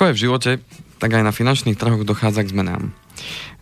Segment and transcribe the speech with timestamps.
[0.00, 0.50] Ako je v živote,
[0.96, 2.88] tak aj na finančných trhoch dochádza k zmenám.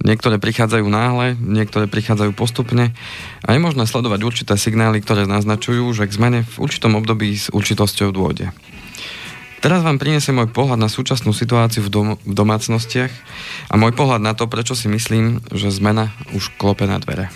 [0.06, 2.94] Niektoré prichádzajú náhle, niektoré prichádzajú postupne
[3.42, 7.50] a je možné sledovať určité signály, ktoré naznačujú, že k zmene v určitom období s
[7.50, 8.54] určitosťou dôjde.
[9.66, 13.10] Teraz vám prinesem môj pohľad na súčasnú situáciu v, dom- v domácnostiach
[13.66, 17.34] a môj pohľad na to, prečo si myslím, že zmena už klope na dvere.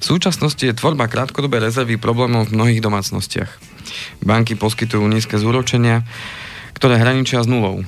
[0.00, 3.52] V súčasnosti je tvorba krátkodobej rezervy problémov v mnohých domácnostiach.
[4.24, 6.08] Banky poskytujú nízke zúročenia,
[6.80, 7.84] ktoré hraničia s nulou.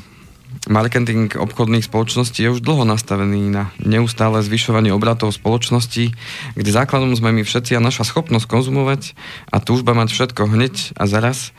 [0.66, 6.10] Marketing obchodných spoločností je už dlho nastavený na neustále zvyšovanie obratov spoločností,
[6.58, 9.14] kde základom sme my všetci a naša schopnosť konzumovať
[9.54, 11.54] a túžba mať všetko hneď a zaraz,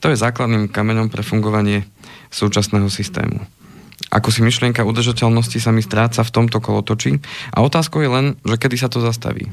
[0.00, 1.84] to je základným kameňom pre fungovanie
[2.32, 3.44] súčasného systému.
[4.08, 7.20] Ako si myšlienka udržateľnosti sa mi stráca v tomto kolotočí
[7.52, 9.52] a otázkou je len, že kedy sa to zastaví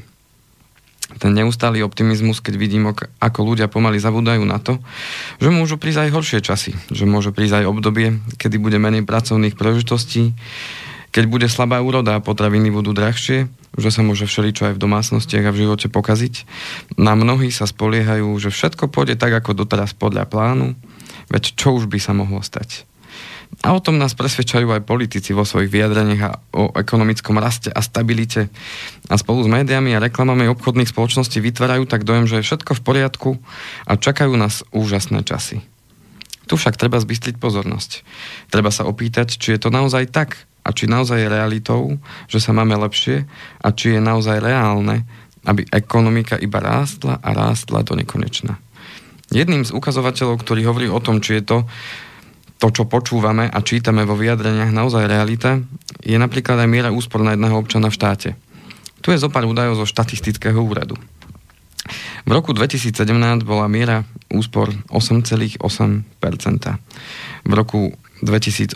[1.16, 4.80] ten neustály optimizmus, keď vidím, ako ľudia pomaly zabúdajú na to,
[5.40, 9.56] že môžu prísť aj horšie časy, že môže prísť aj obdobie, kedy bude menej pracovných
[9.56, 10.36] príležitostí,
[11.16, 15.48] keď bude slabá úroda a potraviny budú drahšie, že sa môže všeličo aj v domácnostiach
[15.48, 16.44] a v živote pokaziť.
[17.00, 20.76] Na mnohí sa spoliehajú, že všetko pôjde tak, ako doteraz podľa plánu,
[21.32, 22.84] veď čo už by sa mohlo stať.
[23.64, 27.80] A o tom nás presvedčajú aj politici vo svojich vyjadreniach a o ekonomickom raste a
[27.82, 28.52] stabilite.
[29.10, 32.84] A spolu s médiami a reklamami obchodných spoločností vytvárajú tak dojem, že je všetko v
[32.84, 33.30] poriadku
[33.88, 35.64] a čakajú nás úžasné časy.
[36.46, 38.06] Tu však treba zbystriť pozornosť.
[38.54, 41.98] Treba sa opýtať, či je to naozaj tak a či naozaj je realitou,
[42.30, 43.26] že sa máme lepšie
[43.62, 45.02] a či je naozaj reálne,
[45.46, 48.58] aby ekonomika iba rástla a rástla do nekonečna.
[49.30, 51.58] Jedným z ukazovateľov, ktorý hovorí o tom, či je to
[52.56, 55.60] to, čo počúvame a čítame vo vyjadreniach naozaj realita,
[56.00, 58.30] je napríklad aj miera úspor na jedného občana v štáte.
[59.04, 60.96] Tu je zopár údajov zo štatistického úradu.
[62.26, 62.90] V roku 2017
[63.46, 64.02] bola miera
[64.32, 65.62] úspor 8,8%.
[67.46, 68.74] V roku 2018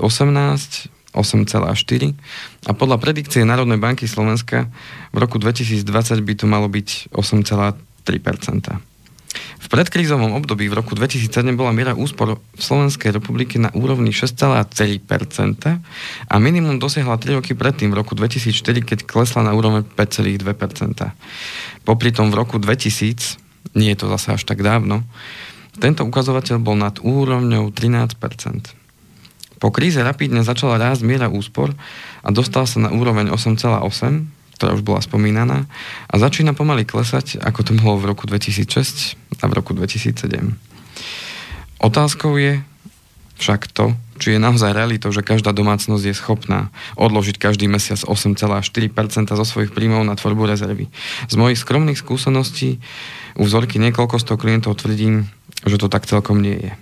[1.11, 4.71] 8,4 a podľa predikcie Národnej banky Slovenska
[5.11, 5.83] v roku 2020
[6.23, 8.90] by to malo byť 8,3%.
[9.61, 14.67] V predkrízovom období v roku 2007 bola miera úspor v Slovenskej republiky na úrovni 6,3%
[16.27, 20.43] a minimum dosiahla 3 roky predtým v roku 2004, keď klesla na úroveň 5,2%.
[21.87, 23.39] Popri tom v roku 2000,
[23.79, 25.07] nie je to zase až tak dávno,
[25.79, 28.81] tento ukazovateľ bol nad úrovňou 13%.
[29.61, 31.77] Po kríze rapidne začala rásť miera úspor
[32.25, 35.65] a dostal sa na úroveň 8,8%, ktorá už bola spomínaná
[36.13, 40.21] a začína pomaly klesať, ako to bolo v roku 2006 a v roku 2007.
[41.81, 42.61] Otázkou je
[43.41, 46.69] však to, či je naozaj realitou, že každá domácnosť je schopná
[47.01, 50.93] odložiť každý mesiac 8,4% zo svojich príjmov na tvorbu rezervy.
[51.25, 52.85] Z mojich skromných skúseností
[53.41, 55.25] u vzorky niekoľko sto klientov tvrdím,
[55.65, 56.73] že to tak celkom nie je.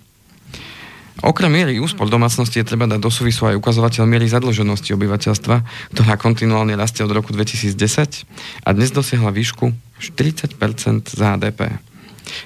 [1.19, 5.57] Okrem miery úspor domácnosti je treba dať do súvisu aj ukazovateľ miery zadlženosti obyvateľstva,
[5.91, 7.75] ktorá kontinuálne rastie od roku 2010
[8.63, 10.55] a dnes dosiahla výšku 40%
[11.11, 11.75] z HDP.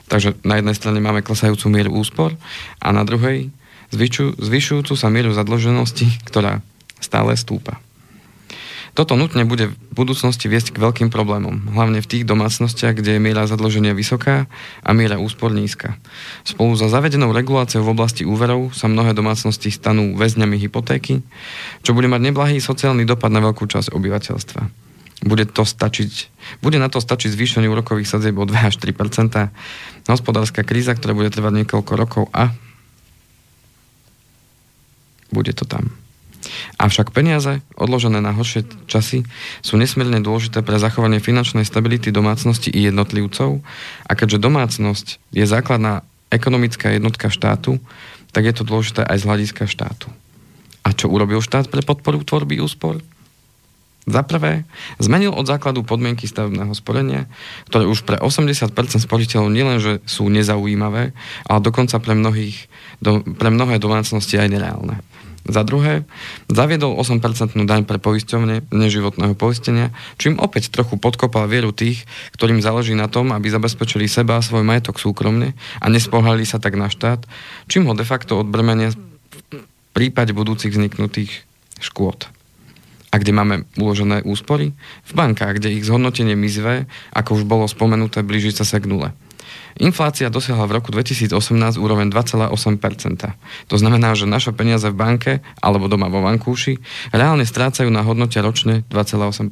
[0.09, 2.33] Takže na jednej strane máme klesajúcu mieru úspor
[2.81, 3.53] a na druhej
[4.41, 6.65] zvyšujúcu sa mieru zadlženosti, ktorá
[6.97, 7.77] stále stúpa.
[8.93, 13.25] Toto nutne bude v budúcnosti viesť k veľkým problémom, hlavne v tých domácnostiach, kde je
[13.25, 14.45] miera zadlženia vysoká
[14.85, 15.97] a miera úspor nízka.
[16.45, 21.25] Spolu za zavedenou reguláciou v oblasti úverov sa mnohé domácnosti stanú väzňami hypotéky,
[21.81, 24.61] čo bude mať neblahý sociálny dopad na veľkú časť obyvateľstva.
[25.25, 26.13] Bude, to stačiť,
[26.61, 28.93] bude na to stačiť zvýšenie úrokových sadzieb o 2 až 3%
[30.05, 32.53] hospodárska kríza, ktorá bude trvať niekoľko rokov a
[35.33, 36.02] bude to tam.
[36.79, 39.23] Avšak peniaze, odložené na horšie časy,
[39.63, 43.63] sú nesmierne dôležité pre zachovanie finančnej stability domácnosti i jednotlivcov
[44.07, 46.03] a keďže domácnosť je základná
[46.33, 47.79] ekonomická jednotka štátu,
[48.33, 50.09] tak je to dôležité aj z hľadiska štátu.
[50.83, 52.99] A čo urobil štát pre podporu tvorby úspor?
[54.03, 54.67] Za prvé,
[54.99, 57.31] zmenil od základu podmienky stavebného sporenia,
[57.71, 61.15] ktoré už pre 80% sporiteľov nielenže sú nezaujímavé,
[61.47, 62.67] ale dokonca pre, mnohých,
[62.99, 64.99] do, pre mnohé domácnosti aj nereálne.
[65.43, 66.07] Za druhé,
[66.47, 67.19] zaviedol 8%
[67.67, 72.07] daň pre poisťovne neživotného poistenia, čím opäť trochu podkopal vieru tých,
[72.39, 76.79] ktorým záleží na tom, aby zabezpečili seba a svoj majetok súkromne a nespohali sa tak
[76.79, 77.27] na štát,
[77.67, 79.01] čím ho de facto odbrmenia v
[79.91, 81.43] prípade budúcich vzniknutých
[81.83, 82.31] škôd.
[83.13, 84.73] A kde máme uložené úspory?
[85.05, 89.13] V bankách, kde ich zhodnotenie mizve, ako už bolo spomenuté, blíži sa k nule.
[89.81, 91.33] Inflácia dosiahla v roku 2018
[91.81, 92.53] úroveň 2,8%.
[93.73, 96.79] To znamená, že naše peniaze v banke alebo doma vo vankúši
[97.11, 99.49] reálne strácajú na hodnote ročne 2,8%.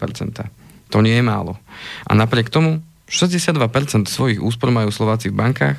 [0.91, 1.57] To nie je málo.
[2.05, 5.79] A napriek tomu 62% svojich úspor majú Slováci v bankách,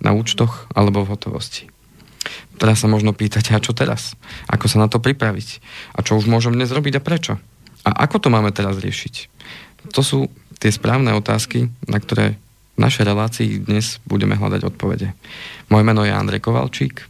[0.00, 1.68] na účtoch alebo v hotovosti.
[2.56, 4.16] Teraz sa možno pýtať, a čo teraz?
[4.48, 5.60] Ako sa na to pripraviť?
[5.96, 7.40] A čo už môžem dnes robiť a prečo?
[7.84, 9.14] A ako to máme teraz riešiť?
[9.96, 10.28] To sú
[10.60, 12.36] tie správne otázky, na ktoré
[12.80, 15.12] v našej relácii dnes budeme hľadať odpovede.
[15.68, 17.04] Moje meno je Andrej Kovalčík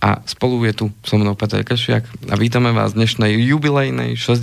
[0.00, 4.40] a spolu je tu so mnou Peter Kršiak a vítame vás v dnešnej jubilejnej 60.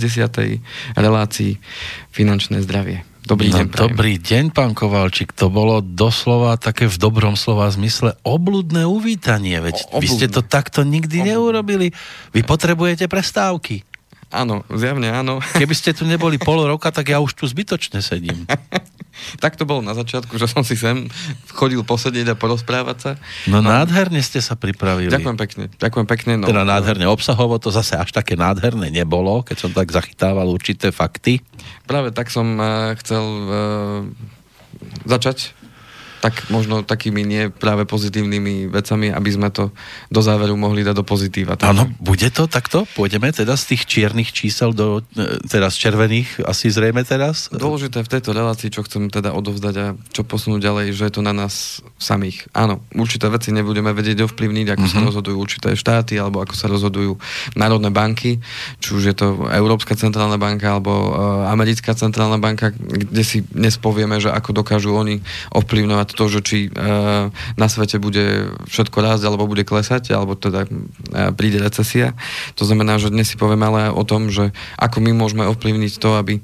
[0.94, 1.58] relácii
[2.14, 3.02] Finančné zdravie.
[3.26, 3.66] Dobrý no, deň.
[3.66, 3.82] Prajem.
[3.90, 5.34] Dobrý deň, pán Kovalčík.
[5.34, 9.58] To bolo doslova také v dobrom slova zmysle obludné uvítanie.
[9.58, 11.34] Veď o, vy ste to takto nikdy obludné.
[11.34, 11.86] neurobili.
[12.30, 13.82] Vy potrebujete prestávky.
[14.30, 15.42] Áno, zjavne áno.
[15.56, 18.46] Keby ste tu neboli pol roka, tak ja už tu zbytočne sedím.
[19.42, 21.10] tak to bolo na začiatku, že som si sem
[21.52, 23.10] chodil posedieť a porozprávať sa.
[23.50, 25.10] No, no nádherne ste sa pripravili.
[25.10, 25.64] Ďakujem pekne.
[25.76, 26.32] Ďakujem pekne.
[26.40, 30.94] No, teda nádherne obsahovo to zase až také nádherné nebolo, keď som tak zachytával určité
[30.94, 31.42] fakty.
[31.84, 34.06] Práve tak som uh, chcel uh,
[35.04, 35.57] začať
[36.18, 39.70] tak možno takými nie práve pozitívnymi vecami, aby sme to
[40.10, 41.54] do záveru mohli dať do pozitíva.
[41.62, 42.84] Áno, bude to takto?
[42.98, 47.50] Pôjdeme teda z tých čiernych čísel do e, teraz červených, asi zrejme teraz?
[47.54, 51.22] Dôležité v tejto relácii, čo chcem teda odovzdať a čo posunúť ďalej, že je to
[51.22, 52.50] na nás samých.
[52.54, 54.94] Áno, určité veci nebudeme vedieť ovplyvniť, ako mm-hmm.
[54.94, 55.06] sa mhm.
[55.10, 57.18] rozhodujú určité štáty, alebo ako sa rozhodujú
[57.54, 58.42] národné banky,
[58.82, 61.12] či už je to Európska centrálna banka, alebo uh,
[61.50, 65.20] Americká centrálna banka, kde si dnes povieme, že ako dokážu oni
[65.54, 66.70] ovplyvňovať to, že či e,
[67.32, 70.68] na svete bude všetko rásť, alebo bude klesať, alebo teda e,
[71.34, 72.14] príde recesia.
[72.60, 76.10] To znamená, že dnes si povieme ale o tom, že ako my môžeme ovplyvniť to,
[76.20, 76.42] aby e,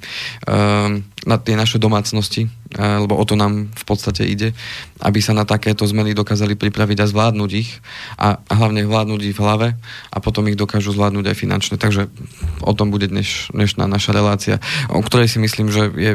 [1.25, 4.53] na tie naše domácnosti, lebo o to nám v podstate ide,
[5.01, 7.81] aby sa na takéto zmeny dokázali pripraviť a zvládnuť ich
[8.21, 9.69] a hlavne zvládnuť ich v hlave
[10.13, 11.77] a potom ich dokážu zvládnuť aj finančne.
[11.81, 12.13] Takže
[12.61, 14.61] o tom bude dneš, dnešná naša relácia,
[14.93, 16.13] o ktorej si myslím, že je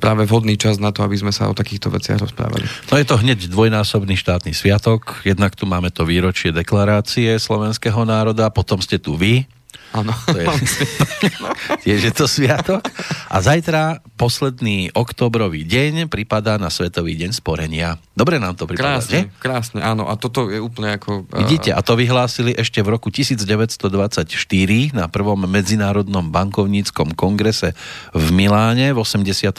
[0.00, 2.64] práve vhodný čas na to, aby sme sa o takýchto veciach rozprávali.
[2.88, 8.48] No je to hneď dvojnásobný štátny sviatok, jednak tu máme to výročie deklarácie slovenského národa,
[8.48, 9.44] potom ste tu vy,
[9.96, 10.12] Áno.
[10.12, 10.46] To je,
[11.84, 12.84] tiež je to sviatok.
[13.32, 17.96] A zajtra, posledný oktobrový deň, pripadá na Svetový deň sporenia.
[18.12, 19.40] Dobre nám to pripadá, krásne, že?
[19.40, 20.10] Krásne, áno.
[20.10, 21.24] A toto je úplne ako...
[21.32, 24.28] Vidíte, a to vyhlásili ešte v roku 1924
[24.92, 27.72] na prvom medzinárodnom bankovníckom kongrese
[28.12, 28.92] v Miláne.
[28.92, 29.54] V 89.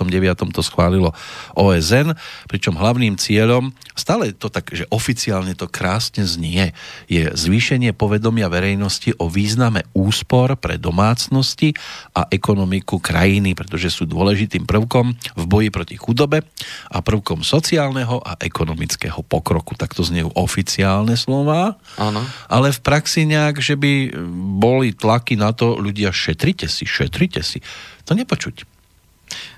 [0.54, 1.16] to schválilo
[1.58, 2.14] OSN,
[2.46, 6.76] pričom hlavným cieľom, stále to tak, že oficiálne to krásne znie,
[7.10, 11.72] je zvýšenie povedomia verejnosti o význame ús úspor pre domácnosti
[12.12, 16.44] a ekonomiku krajiny, pretože sú dôležitým prvkom v boji proti chudobe
[16.92, 19.80] a prvkom sociálneho a ekonomického pokroku.
[19.80, 21.80] Tak to znejú oficiálne slova.
[21.96, 22.20] Áno.
[22.52, 24.12] Ale v praxi nejak, že by
[24.60, 27.64] boli tlaky na to, ľudia šetrite si, šetrite si.
[28.04, 28.68] To nepočuť.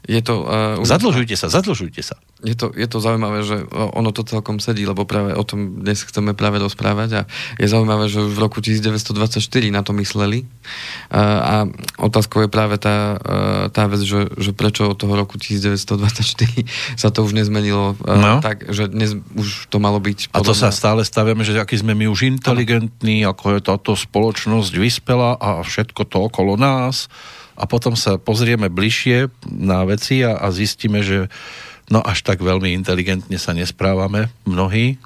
[0.09, 2.17] Je to, uh, zadlžujte sa, zadlžujte sa.
[2.41, 6.01] Je to, je to zaujímavé, že ono to celkom sedí, lebo práve o tom dnes
[6.01, 7.21] chceme práve rozprávať a
[7.61, 9.37] je zaujímavé, že už v roku 1924
[9.69, 11.55] na to mysleli uh, a
[12.01, 16.65] otázkou je práve tá, uh, tá vec, že, že prečo od toho roku 1924
[16.97, 18.33] sa to už nezmenilo uh, no.
[18.41, 20.41] tak, že dnes už to malo byť podobné.
[20.41, 24.73] A to sa stále staviame, že aký sme my už inteligentní, ako je táto spoločnosť
[24.81, 27.05] vyspela a všetko to okolo nás
[27.61, 31.29] a potom sa pozrieme bližšie na veci a, a zistíme, že
[31.93, 34.97] no až tak veľmi inteligentne sa nesprávame mnohí.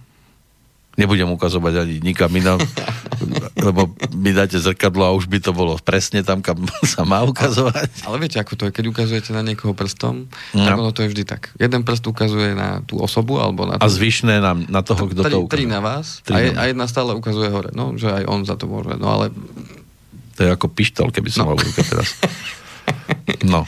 [0.95, 2.63] Nebudem ukazovať ani nikam inám,
[3.67, 6.63] lebo mi dáte zrkadlo a už by to bolo presne tam, kam
[6.95, 8.07] sa má ukazovať.
[8.07, 10.63] Ale, ale viete, ako to je, keď ukazujete na niekoho prstom, no.
[10.63, 11.51] tak ono to je vždy tak.
[11.59, 13.75] Jeden prst ukazuje na tú osobu, alebo na...
[13.75, 15.51] To, a zvyšné na, na toho, kto to ukazuje.
[15.51, 17.75] Tri na vás tri a, je, a jedna stále ukazuje hore.
[17.75, 18.95] No, že aj on za to môže.
[18.95, 19.35] No ale
[20.35, 21.55] to je ako pištol, keby som no.
[21.55, 22.13] mal ruke teraz.
[23.41, 23.65] No.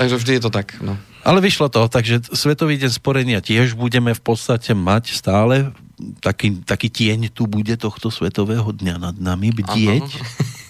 [0.00, 0.80] Takže vždy je to tak.
[0.80, 0.96] No.
[1.24, 5.76] Ale vyšlo to, takže Svetový deň sporenia tiež budeme v podstate mať stále.
[6.24, 10.08] Taký, taký tieň tu bude tohto Svetového dňa nad nami bdieť.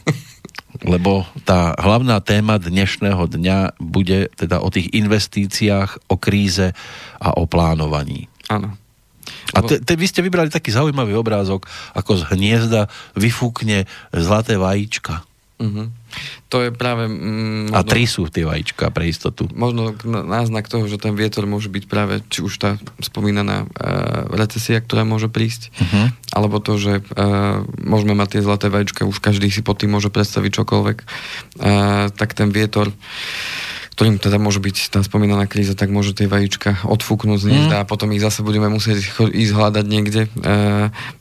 [0.92, 6.74] Lebo tá hlavná téma dnešného dňa bude teda o tých investíciách, o kríze
[7.22, 8.26] a o plánovaní.
[8.50, 8.74] Áno.
[9.54, 15.22] A te, te, vy ste vybrali taký zaujímavý obrázok, ako z hniezda vyfúkne zlaté vajíčka.
[15.54, 15.86] Uh-huh.
[16.50, 17.06] To je práve...
[17.06, 19.46] Mm, možno, a tri sú tie vajíčka pre istotu.
[19.54, 23.68] Možno náznak toho, že ten vietor môže byť práve, či už tá spomínaná uh,
[24.34, 26.10] recesia, ktorá môže prísť, uh-huh.
[26.34, 30.10] alebo to, že uh, môžeme mať tie zlaté vajíčka, už každý si pod tým môže
[30.10, 32.90] predstaviť čokoľvek, uh, tak ten vietor
[33.94, 37.82] ktorým teda môže byť tá spomínaná kríza, tak môže tie vajíčka odfúknúť z hniezda mm.
[37.82, 40.26] a potom ich zase budeme musieť ísť hľadať niekde.
[40.26, 40.50] E,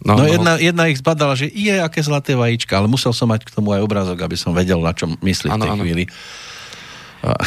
[0.02, 3.46] no, no jedna, jedna ich zbadala, že je aké zlaté vajíčka, ale musel som mať
[3.46, 5.86] k tomu aj obrázok, aby som vedel, na čom myslí v tej ano.
[5.86, 6.04] chvíli.
[7.22, 7.38] A,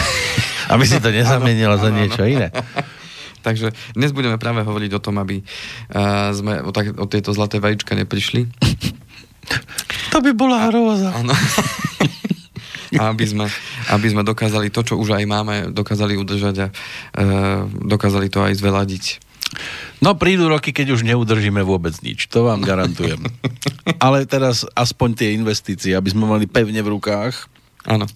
[0.72, 2.48] aby si to nezamenila za niečo iné.
[3.44, 7.60] Takže dnes budeme práve hovoriť o tom, aby uh, sme o, tak, o tieto zlaté
[7.60, 8.48] vajíčka neprišli.
[10.16, 11.12] To by bola hroza.
[11.12, 11.36] Áno.
[13.00, 13.46] Aby sme,
[13.90, 18.54] aby sme dokázali to, čo už aj máme, dokázali udržať a uh, dokázali to aj
[18.58, 19.04] zveladiť.
[20.02, 23.22] No prídu roky, keď už neudržíme vôbec nič, to vám garantujem.
[24.04, 27.46] Ale teraz aspoň tie investície, aby sme mali pevne v rukách.
[27.86, 28.08] Áno.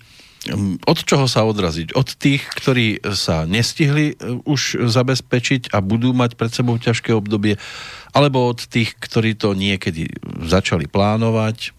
[0.88, 1.92] Od čoho sa odraziť?
[1.92, 7.60] Od tých, ktorí sa nestihli e, už zabezpečiť a budú mať pred sebou ťažké obdobie,
[8.16, 10.08] alebo od tých, ktorí to niekedy
[10.48, 11.76] začali plánovať?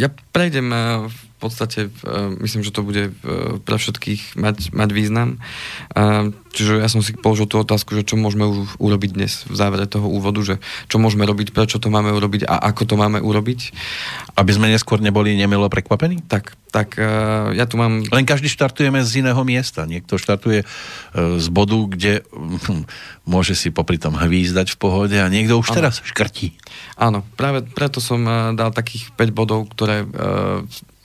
[0.00, 0.72] Ja prejdem
[1.06, 5.42] v podstate uh, myslím, že to bude uh, pre všetkých mať, mať význam.
[5.90, 9.54] Uh, čiže ja som si položil tú otázku, že čo môžeme u- urobiť dnes v
[9.58, 10.54] závere toho úvodu, že
[10.86, 13.74] čo môžeme robiť, prečo to máme urobiť a ako to máme urobiť.
[14.38, 16.22] Aby sme neskôr neboli nemilo prekvapení?
[16.24, 16.96] Tak, tak
[17.52, 18.00] ja tu mám...
[18.00, 19.84] Len každý štartujeme z iného miesta.
[19.84, 20.64] Niekto štartuje
[21.12, 22.88] z bodu, kde hm,
[23.28, 25.76] môže si popri tom hvízdať v pohode a niekto už ano.
[25.84, 26.56] teraz škrtí.
[26.96, 28.24] Áno, práve preto som
[28.56, 30.04] dal takých 5 bodov, ktoré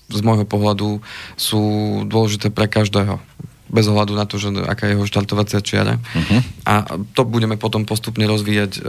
[0.07, 1.03] z môjho pohľadu
[1.35, 1.61] sú
[2.07, 3.19] dôležité pre každého
[3.67, 5.99] bez ohľadu na to, že aká je jeho štartovacia čiara.
[5.99, 6.39] Uh-huh.
[6.63, 6.73] A
[7.11, 8.81] to budeme potom postupne rozvíjať, e,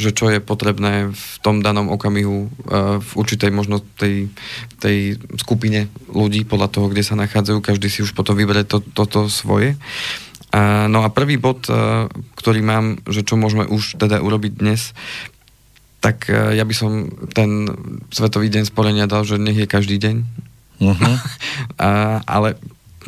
[0.00, 4.32] že čo je potrebné v tom danom okamihu e, v určitej možno tej,
[4.80, 9.28] tej skupine ľudí, podľa toho, kde sa nachádzajú, každý si už potom vyberie to, toto
[9.28, 9.76] svoje.
[10.56, 12.08] A, no a prvý bod, e,
[12.40, 14.96] ktorý mám, že čo môžeme už teda urobiť dnes,
[15.98, 17.66] tak e, ja by som ten
[18.14, 20.16] Svetový deň sporenia dal, že nech je každý deň.
[20.78, 21.14] Uh-huh.
[21.82, 22.58] a, ale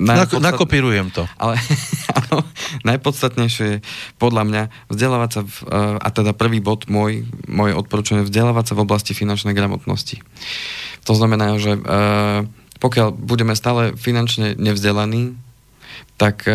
[0.00, 0.40] Najpodstat...
[0.40, 1.28] Nakopírujem to.
[1.36, 1.60] Ale
[2.24, 2.40] áno,
[2.88, 3.82] najpodstatnejšie je
[4.16, 8.74] podľa mňa vzdelávať sa, v, e, a teda prvý bod môj, moje odporúčanie, vzdelávať sa
[8.80, 10.24] v oblasti finančnej gramotnosti.
[11.04, 11.80] To znamená, že e,
[12.80, 15.36] pokiaľ budeme stále finančne nevzdelaní,
[16.16, 16.48] tak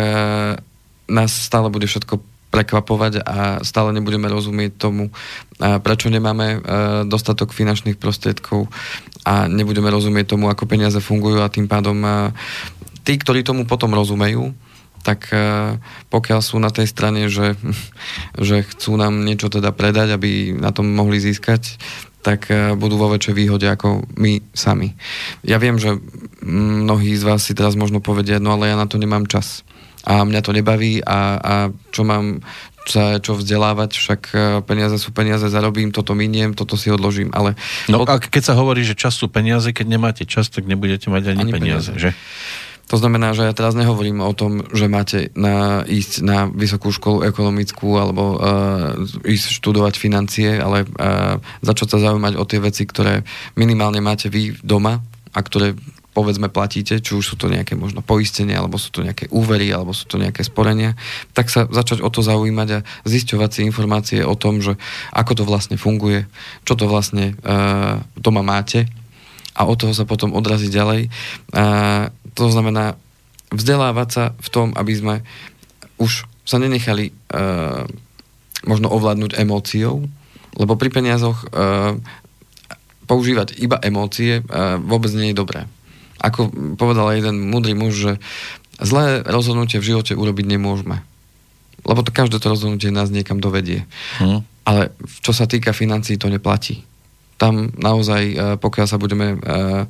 [1.06, 2.18] nás stále bude všetko
[2.56, 5.12] prekvapovať a stále nebudeme rozumieť tomu,
[5.60, 6.64] prečo nemáme
[7.04, 8.72] dostatok finančných prostriedkov
[9.28, 12.32] a nebudeme rozumieť tomu, ako peniaze fungujú a tým pádom
[13.04, 14.56] tí, ktorí tomu potom rozumejú,
[15.04, 15.28] tak
[16.08, 17.60] pokiaľ sú na tej strane, že,
[18.48, 21.76] že chcú nám niečo teda predať, aby na tom mohli získať,
[22.24, 24.98] tak budú vo väčšej výhode ako my sami.
[25.46, 25.94] Ja viem, že
[26.42, 29.62] mnohí z vás si teraz možno povedia, no ale ja na to nemám čas
[30.06, 31.54] a mňa to nebaví a, a
[31.90, 32.40] čo mám
[32.86, 37.58] sa čo vzdelávať, však e, peniaze sú peniaze, zarobím, toto miniem, toto si odložím, ale...
[37.90, 41.34] No a keď sa hovorí, že čas sú peniaze, keď nemáte čas, tak nebudete mať
[41.34, 42.14] ani, ani peniaze, peniaze, že?
[42.86, 47.26] To znamená, že ja teraz nehovorím o tom, že máte na, ísť na vysokú školu
[47.26, 48.94] ekonomickú alebo uh,
[49.26, 53.26] ísť študovať financie, ale uh, začať sa zaujímať o tie veci, ktoré
[53.58, 55.02] minimálne máte vy doma
[55.34, 55.74] a ktoré
[56.16, 59.92] povedzme platíte, či už sú to nejaké možno poistenie, alebo sú to nejaké úvery, alebo
[59.92, 60.96] sú to nejaké sporenia,
[61.36, 64.80] tak sa začať o to zaujímať a zisťovať si informácie o tom, že
[65.12, 66.24] ako to vlastne funguje,
[66.64, 68.88] čo to vlastne uh, doma máte
[69.52, 71.12] a od toho sa potom odraziť ďalej.
[71.52, 72.96] Uh, to znamená
[73.52, 75.14] vzdelávať sa v tom, aby sme
[76.00, 77.84] už sa nenechali uh,
[78.64, 80.08] možno ovládnuť emóciou,
[80.56, 81.92] lebo pri peniazoch uh,
[83.04, 85.68] používať iba emócie uh, vôbec nie je dobré
[86.20, 86.48] ako
[86.80, 88.12] povedal jeden múdry muž, že
[88.80, 91.00] zlé rozhodnutie v živote urobiť nemôžeme.
[91.86, 93.86] Lebo to každé to rozhodnutie nás niekam dovedie.
[94.18, 94.42] Hmm.
[94.66, 94.90] Ale
[95.22, 96.82] čo sa týka financií, to neplatí.
[97.38, 99.86] Tam naozaj, e, pokiaľ sa budeme e,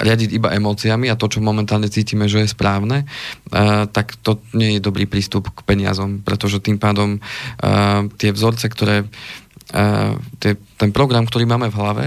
[0.00, 3.06] riadiť iba emóciami a to, čo momentálne cítime, že je správne, e,
[3.90, 7.18] tak to nie je dobrý prístup k peniazom, pretože tým pádom
[8.16, 9.08] tie vzorce, ktoré
[10.42, 12.04] tie, ten program, ktorý máme v hlave,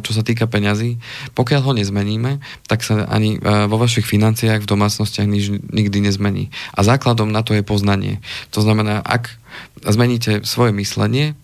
[0.00, 0.96] čo sa týka peňazí,
[1.36, 6.48] pokiaľ ho nezmeníme, tak sa ani e, vo vašich financiách v domácnostiach nič nikdy nezmení.
[6.72, 8.18] A základom na to je poznanie.
[8.56, 9.36] To znamená, ak
[9.84, 11.36] zmeníte svoje myslenie,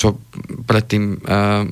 [0.00, 0.16] čo
[0.64, 1.68] predtým uh,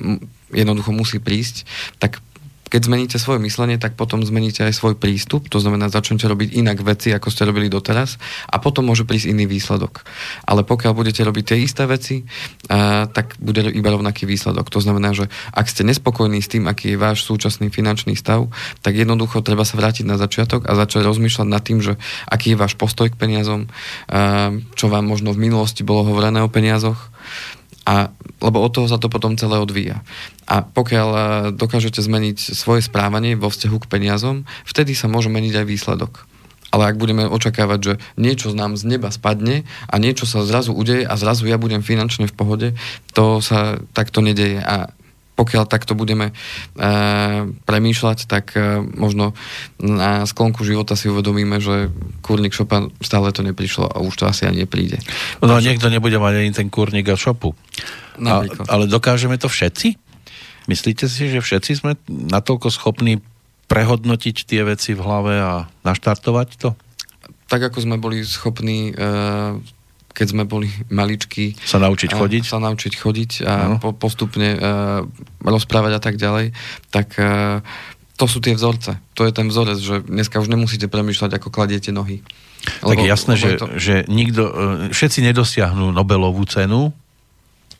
[0.53, 1.65] jednoducho musí prísť,
[1.97, 2.21] tak
[2.69, 6.85] keď zmeníte svoje myslenie, tak potom zmeníte aj svoj prístup, to znamená, začnete robiť inak
[6.85, 10.05] veci, ako ste robili doteraz a potom môže prísť iný výsledok.
[10.45, 12.23] Ale pokiaľ budete robiť tie isté veci,
[12.69, 14.69] a, tak bude iba rovnaký výsledok.
[14.69, 18.47] To znamená, že ak ste nespokojní s tým, aký je váš súčasný finančný stav,
[18.85, 21.97] tak jednoducho treba sa vrátiť na začiatok a začať rozmýšľať nad tým, že
[22.29, 23.65] aký je váš postoj k peniazom,
[24.07, 27.09] a, čo vám možno v minulosti bolo hovorené o peniazoch,
[27.89, 30.05] a, lebo od toho sa to potom celé odvíja.
[30.45, 31.21] A pokiaľ e,
[31.57, 36.29] dokážete zmeniť svoje správanie vo vzťahu k peniazom, vtedy sa môže meniť aj výsledok.
[36.69, 41.01] Ale ak budeme očakávať, že niečo nám z neba spadne a niečo sa zrazu udeje
[41.01, 42.67] a zrazu ja budem finančne v pohode,
[43.17, 44.61] to sa takto nedeje.
[44.61, 44.93] A
[45.39, 46.33] pokiaľ takto budeme e,
[47.63, 49.31] premýšľať, tak e, možno
[49.79, 51.87] na sklonku života si uvedomíme, že
[52.19, 54.99] kurník šopa stále to neprišlo a už to asi ani nepríde.
[55.39, 57.55] No a niekto nebude mať ani ten kurník a šopu.
[58.19, 59.95] A, ale dokážeme to všetci?
[60.67, 63.23] Myslíte si, že všetci sme natoľko schopní
[63.71, 65.53] prehodnotiť tie veci v hlave a
[65.87, 66.69] naštartovať to?
[67.47, 68.93] Tak ako sme boli schopní e,
[70.19, 71.55] keď sme boli maličkí.
[71.63, 72.43] Sa naučiť chodiť?
[72.43, 73.75] Sa naučiť chodiť a no.
[73.79, 75.07] po, postupne uh,
[75.39, 76.51] rozprávať a tak ďalej,
[76.91, 77.63] tak uh,
[78.19, 78.99] to sú tie vzorce.
[79.15, 82.19] To je ten vzorec, že dneska už nemusíte premýšľať, ako kladiete nohy.
[82.83, 83.65] Tak lebo, jasné, lebo že, to...
[83.79, 84.43] že nikto,
[84.91, 86.91] všetci nedosiahnu Nobelovú cenu,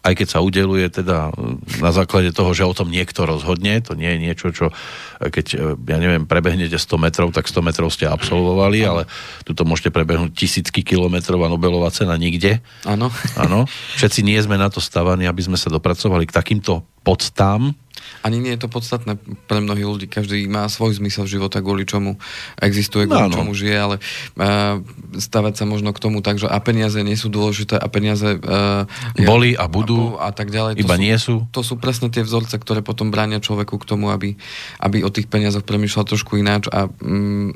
[0.10, 1.30] aj keď sa udeluje teda
[1.78, 4.74] na základe toho, že o tom niekto rozhodne, to nie je niečo, čo
[5.22, 9.06] keď, ja neviem, prebehnete 100 metrov, tak 100 metrov ste absolvovali, ale
[9.46, 12.66] tuto môžete prebehnúť tisícky kilometrov a Nobelová cena nikde.
[12.90, 13.14] Áno.
[13.38, 13.70] Áno.
[14.00, 17.76] Všetci nie sme na to stavaní, aby sme sa dopracovali k takýmto podstám,
[18.24, 19.16] ani nie je to podstatné
[19.48, 20.06] pre mnohých ľudí.
[20.12, 22.20] Každý má svoj zmysel života, kvôli čomu
[22.60, 24.84] existuje, kvôli no, čomu žije, ale uh,
[25.16, 28.84] stavať sa možno k tomu tak, že a peniaze nie sú dôležité a peniaze uh,
[29.16, 30.84] boli a budú a, a tak ďalej.
[30.84, 31.36] Iba to nie sú.
[31.56, 34.36] To sú presne tie vzorce, ktoré potom bránia človeku k tomu, aby,
[34.84, 37.56] aby o tých peniazoch premýšľal trošku ináč a um,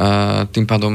[0.00, 0.94] uh, tým pádom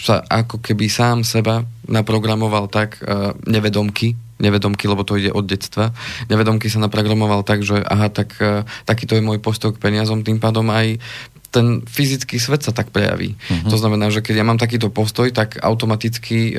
[0.00, 5.96] sa ako keby sám seba naprogramoval tak uh, nevedomky, nevedomky, lebo to ide od detstva.
[6.28, 10.36] Nevedomky sa naprogramoval tak, že aha, tak, e, takýto je môj postoj k peniazom, tým
[10.36, 11.00] pádom aj
[11.48, 13.38] ten fyzický svet sa tak prejaví.
[13.38, 13.70] Uh-huh.
[13.70, 16.54] To znamená, že keď ja mám takýto postoj, tak automaticky e,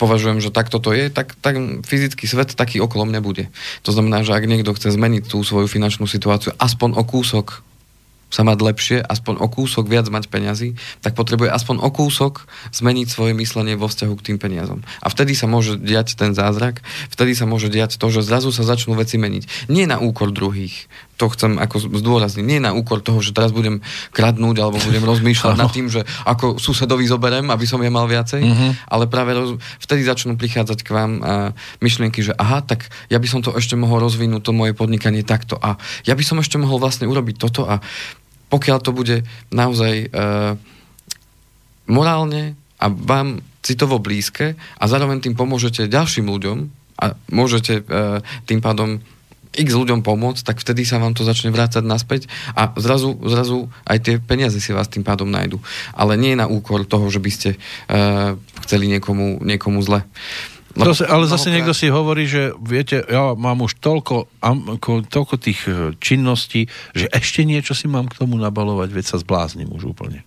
[0.00, 3.52] považujem, že takto to je, tak, tak fyzický svet taký okolo mňa bude.
[3.84, 7.60] To znamená, že ak niekto chce zmeniť tú svoju finančnú situáciu aspoň o kúsok
[8.30, 13.06] sa mať lepšie, aspoň o kúsok viac mať peňazí, tak potrebuje aspoň o kúsok zmeniť
[13.10, 14.86] svoje myslenie vo vzťahu k tým peniazom.
[15.02, 18.62] A vtedy sa môže diať ten zázrak, vtedy sa môže diať to, že zrazu sa
[18.62, 19.68] začnú veci meniť.
[19.68, 20.86] Nie na úkor druhých,
[21.20, 22.44] to chcem ako zdôrazniť.
[22.48, 23.84] Nie na úkor toho, že teraz budem
[24.16, 28.40] kradnúť alebo budem rozmýšľať nad tým, že ako susedovi zoberem, aby som je mal viacej,
[28.40, 28.70] uh-huh.
[28.88, 29.60] ale práve roz...
[29.76, 31.52] vtedy začnú prichádzať k vám uh,
[31.84, 35.60] myšlienky, že aha, tak ja by som to ešte mohol rozvinúť, to moje podnikanie takto
[35.60, 35.76] a
[36.08, 37.84] ja by som ešte mohol vlastne urobiť toto a
[38.50, 39.16] pokiaľ to bude
[39.54, 40.58] naozaj uh,
[41.86, 46.58] morálne a vám citovo blízke a zároveň tým pomôžete ďalším ľuďom
[47.00, 49.00] a môžete uh, tým pádom
[49.50, 53.98] x ľuďom pomôcť, tak vtedy sa vám to začne vrácať naspäť a zrazu, zrazu aj
[53.98, 55.58] tie peniaze si vás tým pádom nájdu.
[55.90, 60.06] Ale nie na úkor toho, že by ste uh, chceli niekomu, niekomu zle.
[60.78, 64.30] Lebo, zase, ale zase niekto si hovorí, že viete, ja mám už toľko,
[65.10, 69.66] toľko tých e, činností, že ešte niečo si mám k tomu nabalovať, veď sa zbláznim
[69.66, 70.22] už úplne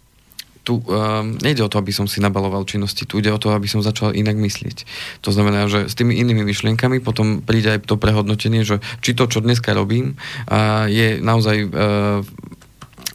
[0.64, 3.68] tu um, nejde o to, aby som si nabaloval činnosti, tu ide o to, aby
[3.68, 4.88] som začal inak myslieť.
[5.28, 9.28] To znamená, že s tými inými myšlienkami potom príde aj to prehodnotenie, že či to,
[9.28, 10.16] čo dneska robím,
[10.48, 12.24] uh, je naozaj uh,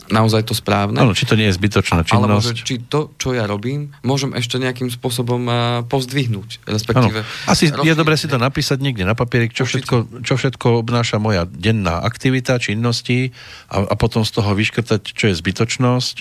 [0.08, 0.96] naozaj to správne.
[0.98, 2.24] Áno, či to nie je zbytočná činnosť.
[2.24, 6.64] Alebo že či to, čo ja robím, môžem ešte nejakým spôsobom uh, pozdvihnúť.
[6.64, 7.24] Respektíve...
[7.24, 7.48] Ano.
[7.48, 7.86] Asi rozšíriť.
[7.86, 12.00] je dobré si to napísať niekde na papierik, čo všetko, čo všetko obnáša moja denná
[12.02, 13.36] aktivita, činnosti
[13.68, 16.16] a, a potom z toho vyškrtať, čo je zbytočnosť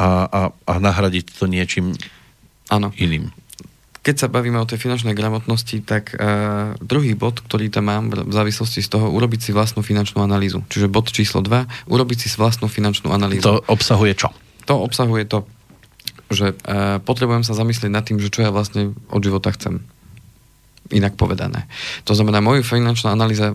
[0.00, 1.92] a, a, a nahradiť to niečím
[2.72, 2.90] ano.
[2.96, 3.28] iným.
[4.00, 8.32] Keď sa bavíme o tej finančnej gramotnosti, tak uh, druhý bod, ktorý tam mám v
[8.32, 10.64] závislosti z toho, urobiť si vlastnú finančnú analýzu.
[10.72, 13.44] Čiže bod číslo 2, urobiť si vlastnú finančnú analýzu.
[13.44, 14.32] To obsahuje čo?
[14.64, 15.44] To obsahuje to,
[16.32, 19.84] že uh, potrebujem sa zamyslieť nad tým, že čo ja vlastne od života chcem
[20.90, 21.70] inak povedané.
[22.04, 23.54] To znamená, moju finančná analýza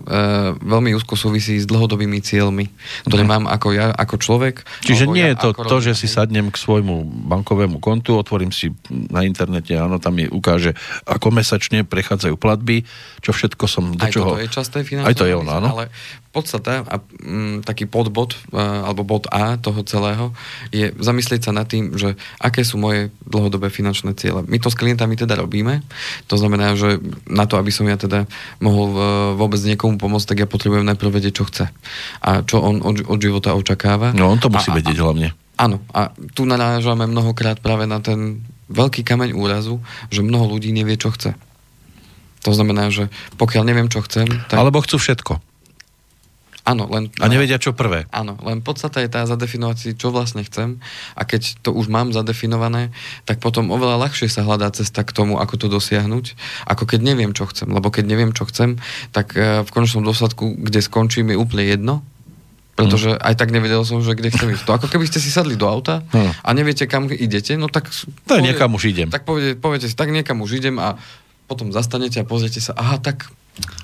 [0.56, 2.68] veľmi úzko súvisí s dlhodobými cieľmi,
[3.04, 4.64] ktoré mám ako ja, ako človek.
[4.82, 8.72] Čiže nie ja, je to to, že si sadnem k svojmu bankovému kontu, otvorím si
[8.88, 10.72] na internete, áno, tam mi ukáže,
[11.04, 12.88] ako mesačne prechádzajú platby,
[13.20, 14.36] čo všetko som do Aj čoho...
[14.36, 15.08] to je časté finančné.
[15.12, 15.68] Aj to je ono, áno.
[15.76, 15.92] Ale
[16.36, 20.36] podstata a m, mm, taký podbod alebo bod A toho celého
[20.68, 24.44] je zamyslieť sa nad tým, že aké sú moje dlhodobé finančné ciele.
[24.44, 25.80] My to s klientami teda robíme,
[26.28, 28.28] to znamená, že na to, aby som ja teda
[28.60, 29.00] mohol e,
[29.40, 31.64] vôbec niekomu pomôcť, tak ja potrebujem najprv vedieť, čo chce
[32.20, 34.12] a čo on od, od života očakáva.
[34.12, 35.28] No on to musí a, vedieť a, hlavne.
[35.56, 39.80] Áno, a tu narážame mnohokrát práve na ten veľký kameň úrazu,
[40.12, 41.38] že mnoho ľudí nevie, čo chce.
[42.44, 44.26] To znamená, že pokiaľ neviem, čo chcem...
[44.46, 44.58] Tak...
[44.58, 45.42] Alebo chcú všetko.
[46.66, 47.14] Áno, len...
[47.22, 48.10] A nevedia, čo prvé.
[48.10, 50.82] Áno, len podstata je tá zadefinovať si, čo vlastne chcem
[51.14, 52.90] a keď to už mám zadefinované,
[53.22, 56.34] tak potom oveľa ľahšie sa hľadá cesta k tomu, ako to dosiahnuť,
[56.66, 57.70] ako keď neviem, čo chcem.
[57.70, 58.82] Lebo keď neviem, čo chcem,
[59.14, 61.94] tak e, v konečnom dôsledku, kde skončím, je úplne jedno,
[62.74, 63.22] pretože mm.
[63.22, 64.66] aj tak nevedel som, že kde chcem ísť.
[64.66, 66.44] To ako keby ste si sadli do auta mm.
[66.44, 67.94] a neviete, kam idete, no tak...
[68.26, 69.08] To povie, niekam už idem.
[69.08, 70.98] Tak poviete, poviete si, tak niekam už idem a
[71.46, 73.30] potom zastanete a pozriete sa, aha, tak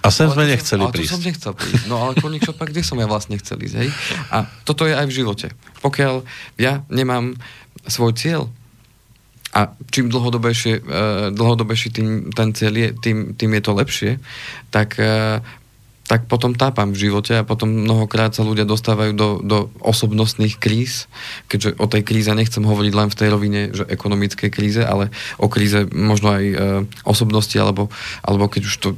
[0.03, 1.13] A sem sme nechceli ale prísť.
[1.15, 1.85] som nechcel prísť.
[1.87, 3.89] No ale koník šopa, kde som ja vlastne chcel ísť, hej?
[4.35, 5.47] A toto je aj v živote.
[5.81, 6.27] Pokiaľ
[6.59, 7.39] ja nemám
[7.87, 8.51] svoj cieľ,
[9.53, 10.83] a čím dlhodobejšie, uh,
[11.29, 14.13] dlhodobejší tým, ten cieľ je, tým, tým je to lepšie,
[14.73, 15.45] tak, uh,
[16.09, 21.05] tak potom tápam v živote a potom mnohokrát sa ľudia dostávajú do, do osobnostných kríz,
[21.53, 25.53] keďže o tej kríze nechcem hovoriť len v tej rovine, že ekonomickej kríze, ale o
[25.53, 26.59] kríze možno aj uh,
[27.05, 27.93] osobnosti, alebo,
[28.25, 28.89] alebo keď už to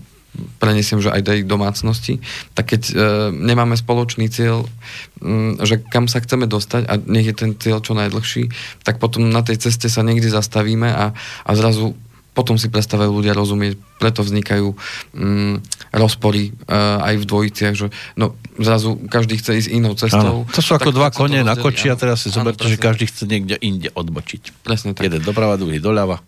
[0.59, 2.18] prenesiem, že aj tej domácnosti,
[2.55, 2.94] tak keď e,
[3.35, 4.66] nemáme spoločný cieľ,
[5.23, 8.51] m, že kam sa chceme dostať a nech je ten cieľ čo najdlhší,
[8.83, 11.14] tak potom na tej ceste sa niekde zastavíme a,
[11.47, 11.94] a zrazu
[12.35, 14.75] potom si prestávajú ľudia rozumieť, preto vznikajú
[15.14, 15.55] mm,
[15.94, 17.87] rozpory uh, aj v dvojiciach, že
[18.18, 20.42] no, zrazu každý chce ísť inou cestou.
[20.42, 20.51] Ano.
[20.51, 23.55] To sú ako dva kone na koči a teraz si zoberte, že každý chce niekde
[23.62, 24.66] inde odbočiť.
[24.66, 25.07] Presne tak.
[25.07, 26.18] Jeden doprava, druhý doľava.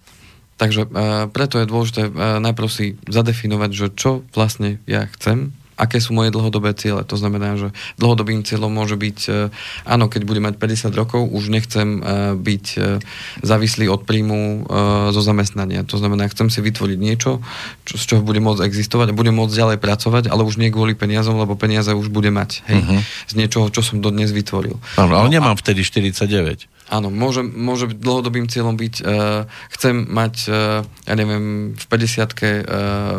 [0.56, 6.00] Takže uh, preto je dôležité uh, najprv si zadefinovať, že čo vlastne ja chcem, aké
[6.00, 7.04] sú moje dlhodobé ciele.
[7.04, 7.68] To znamená, že
[8.00, 9.52] dlhodobým cieľom môže byť, uh,
[9.84, 12.96] áno, keď budem mať 50 rokov, už nechcem uh, byť uh,
[13.44, 15.84] závislý od príjmu uh, zo zamestnania.
[15.84, 17.44] To znamená, chcem si vytvoriť niečo,
[17.84, 20.96] čo, z čoho budem môcť existovať a budem môcť ďalej pracovať, ale už nie kvôli
[20.96, 22.64] peniazom, lebo peniaze už bude mať.
[22.64, 23.00] Hej, uh-huh.
[23.28, 24.80] Z niečoho, čo som dodnes vytvoril.
[24.96, 25.60] Áno, ale no, nemám a...
[25.60, 26.75] vtedy 49.
[26.86, 32.56] Áno, môže, môže dlhodobým cieľom byť, uh, chcem mať, uh, ja neviem, v 50 uh,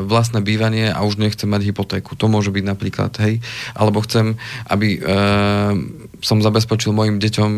[0.08, 2.16] vlastné bývanie a už nechcem mať hypotéku.
[2.16, 3.44] To môže byť napríklad, hej.
[3.76, 4.40] Alebo chcem,
[4.72, 5.76] aby uh,
[6.24, 7.52] som zabezpečil mojim deťom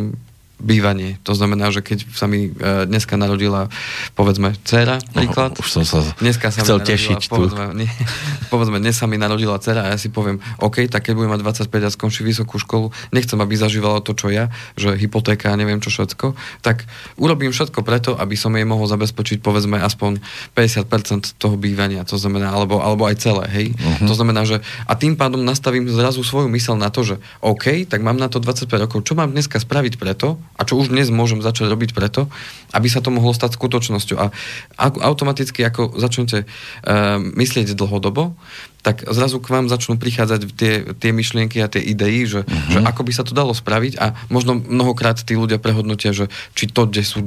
[0.59, 1.15] bývanie.
[1.23, 3.71] To znamená, že keď sa mi uh, dneska narodila,
[4.13, 5.55] povedzme, dcera, príklad.
[5.55, 7.79] No, už som sa dneska sa chcel narodila, tešiť povedzme, tu.
[7.79, 7.89] Nie,
[8.53, 11.41] povedzme, dnes sa mi narodila dcera a ja si poviem, OK, tak keď budem mať
[11.71, 15.79] 25 a skončí vysokú školu, nechcem, aby zažívala to, čo ja, že hypotéka a neviem
[15.79, 16.83] čo všetko, tak
[17.15, 20.19] urobím všetko preto, aby som jej mohol zabezpečiť, povedzme, aspoň
[20.53, 22.03] 50% toho bývania.
[22.03, 23.67] To znamená, alebo, alebo aj celé, hej.
[23.71, 24.11] Uh-huh.
[24.11, 28.03] To znamená, že a tým pádom nastavím zrazu svoju mysel na to, že OK, tak
[28.03, 29.07] mám na to 25 rokov.
[29.07, 32.27] Čo mám dneska spraviť preto, a čo už dnes môžem začať robiť preto,
[32.75, 34.17] aby sa to mohlo stať skutočnosťou.
[34.19, 34.31] A
[34.79, 38.35] automaticky, ako začnete uh, myslieť dlhodobo,
[38.79, 42.71] tak zrazu k vám začnú prichádzať tie, tie myšlienky a tie idei, že, uh-huh.
[42.71, 46.71] že ako by sa to dalo spraviť a možno mnohokrát tí ľudia prehodnotia, že či
[46.71, 47.19] to, kde sú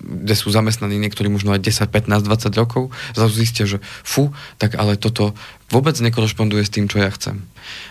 [0.00, 4.30] kde sú zamestnaní niektorí možno aj 10, 15, 20 rokov, zrazu zistia, že fú,
[4.60, 5.32] tak ale toto
[5.72, 7.42] vôbec nekorešponduje s tým, čo ja chcem.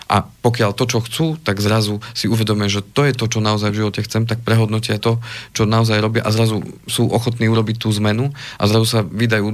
[0.08, 3.74] A pokiaľ to, čo chcú, tak zrazu si uvedomia, že to je to, čo naozaj
[3.74, 5.20] v živote chcem, tak prehodnotia to,
[5.52, 9.52] čo naozaj robia a zrazu sú ochotní urobiť tú zmenu a zrazu sa vydajú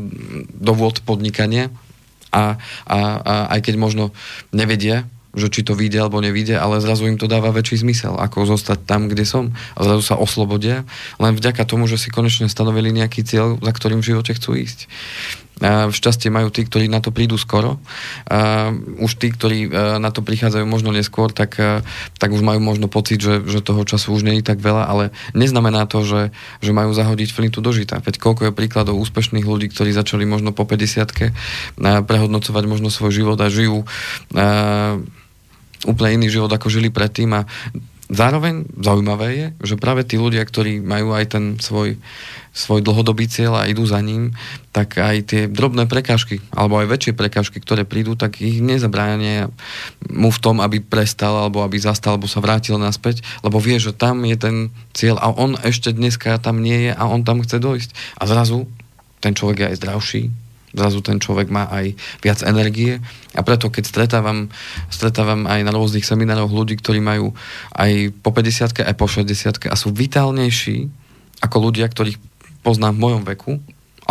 [0.54, 1.72] do vôd podnikania
[2.30, 4.04] a, a, a aj keď možno
[4.54, 8.44] nevedia, že či to vyjde alebo nevyjde, ale zrazu im to dáva väčší zmysel, ako
[8.44, 10.84] zostať tam, kde som a zrazu sa oslobodia,
[11.16, 14.88] len vďaka tomu, že si konečne stanovili nejaký cieľ, za ktorým v živote chcú ísť.
[15.62, 17.78] A šťastie majú tí, ktorí na to prídu skoro.
[18.98, 21.86] Už tí, ktorí e, na to prichádzajú možno neskôr, tak, e,
[22.18, 25.04] tak už majú možno pocit, že, že toho času už nie je tak veľa, ale
[25.38, 28.02] neznamená to, že, že majú zahodiť flintu do žita.
[28.02, 31.30] Veď koľko je príkladov úspešných ľudí, ktorí začali možno po 50
[31.78, 33.86] prehodnocovať možno svoj život a žijú
[35.86, 37.46] úplne iný život, ako žili predtým a
[38.12, 41.96] zároveň zaujímavé je, že práve tí ľudia, ktorí majú aj ten svoj,
[42.52, 44.36] svoj dlhodobý cieľ a idú za ním,
[44.76, 49.48] tak aj tie drobné prekážky, alebo aj väčšie prekážky, ktoré prídu, tak ich nezabránia
[50.12, 53.96] mu v tom, aby prestal, alebo aby zastal, alebo sa vrátil naspäť, lebo vie, že
[53.96, 54.56] tam je ten
[54.92, 58.20] cieľ a on ešte dneska tam nie je a on tam chce dojsť.
[58.20, 58.68] A zrazu
[59.24, 60.22] ten človek je aj zdravší,
[60.72, 62.98] zrazu ten človek má aj viac energie.
[63.36, 64.48] A preto keď stretávam,
[64.88, 67.32] stretávam aj na rôznych seminároch ľudí, ktorí majú
[67.76, 70.88] aj po 50 aj po 60 a sú vitálnejší
[71.42, 72.18] ako ľudia, ktorých
[72.62, 73.52] poznám v mojom veku,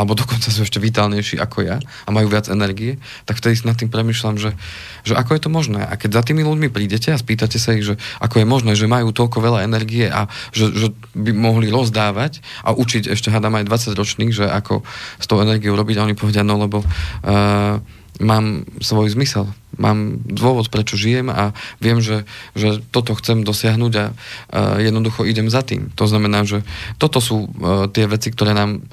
[0.01, 2.97] alebo dokonca sú ešte vitálnejší ako ja a majú viac energie,
[3.29, 4.57] tak vtedy si nad tým premyšľam, že,
[5.05, 5.85] že ako je to možné.
[5.85, 8.89] A keď za tými ľuďmi prídete a spýtate sa ich, že ako je možné, že
[8.89, 13.69] majú toľko veľa energie a že, že by mohli rozdávať a učiť ešte hádam aj
[13.69, 14.81] 20 ročných, že ako
[15.21, 17.77] s tou energiou robiť a oni povedia, no lebo uh,
[18.19, 24.05] mám svoj zmysel, mám dôvod, prečo žijem a viem, že, že toto chcem dosiahnuť a
[24.11, 25.89] uh, jednoducho idem za tým.
[25.95, 26.61] To znamená, že
[27.01, 28.83] toto sú uh, tie veci, ktoré nám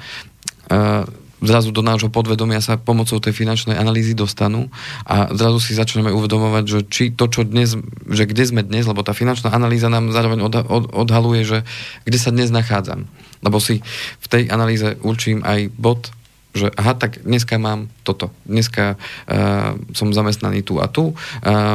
[1.38, 4.66] zrazu do nášho podvedomia sa pomocou tej finančnej analýzy dostanú
[5.06, 7.78] a zrazu si začneme uvedomovať, že či to, čo dnes,
[8.10, 11.58] že kde sme dnes, lebo tá finančná analýza nám zároveň od, od, odhaluje, že
[12.02, 13.06] kde sa dnes nachádzam.
[13.38, 13.86] Lebo si
[14.18, 16.10] v tej analýze určím aj bod,
[16.58, 18.34] že aha, tak dneska mám toto.
[18.42, 21.14] Dneska uh, som zamestnaný tu a tu, uh,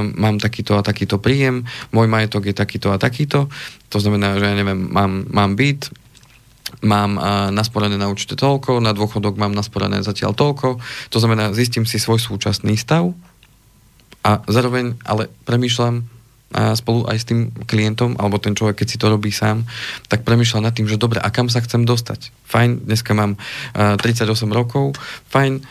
[0.04, 1.64] mám takýto a takýto príjem,
[1.96, 3.48] môj majetok je takýto a takýto,
[3.88, 5.88] to znamená, že ja neviem, mám, mám byt,
[6.82, 7.20] mám
[7.54, 10.82] nasporené na určite toľko, na dôchodok mám nasporené zatiaľ toľko.
[11.14, 13.14] To znamená, zistím si svoj súčasný stav,
[14.24, 16.08] a zároveň ale premýšľam
[16.54, 19.66] a spolu aj s tým klientom, alebo ten človek, keď si to robí sám,
[20.06, 22.30] tak premyšľa nad tým, že dobre, a kam sa chcem dostať?
[22.46, 23.42] Fajn, dneska mám
[23.74, 24.94] uh, 38 rokov,
[25.34, 25.66] fajn,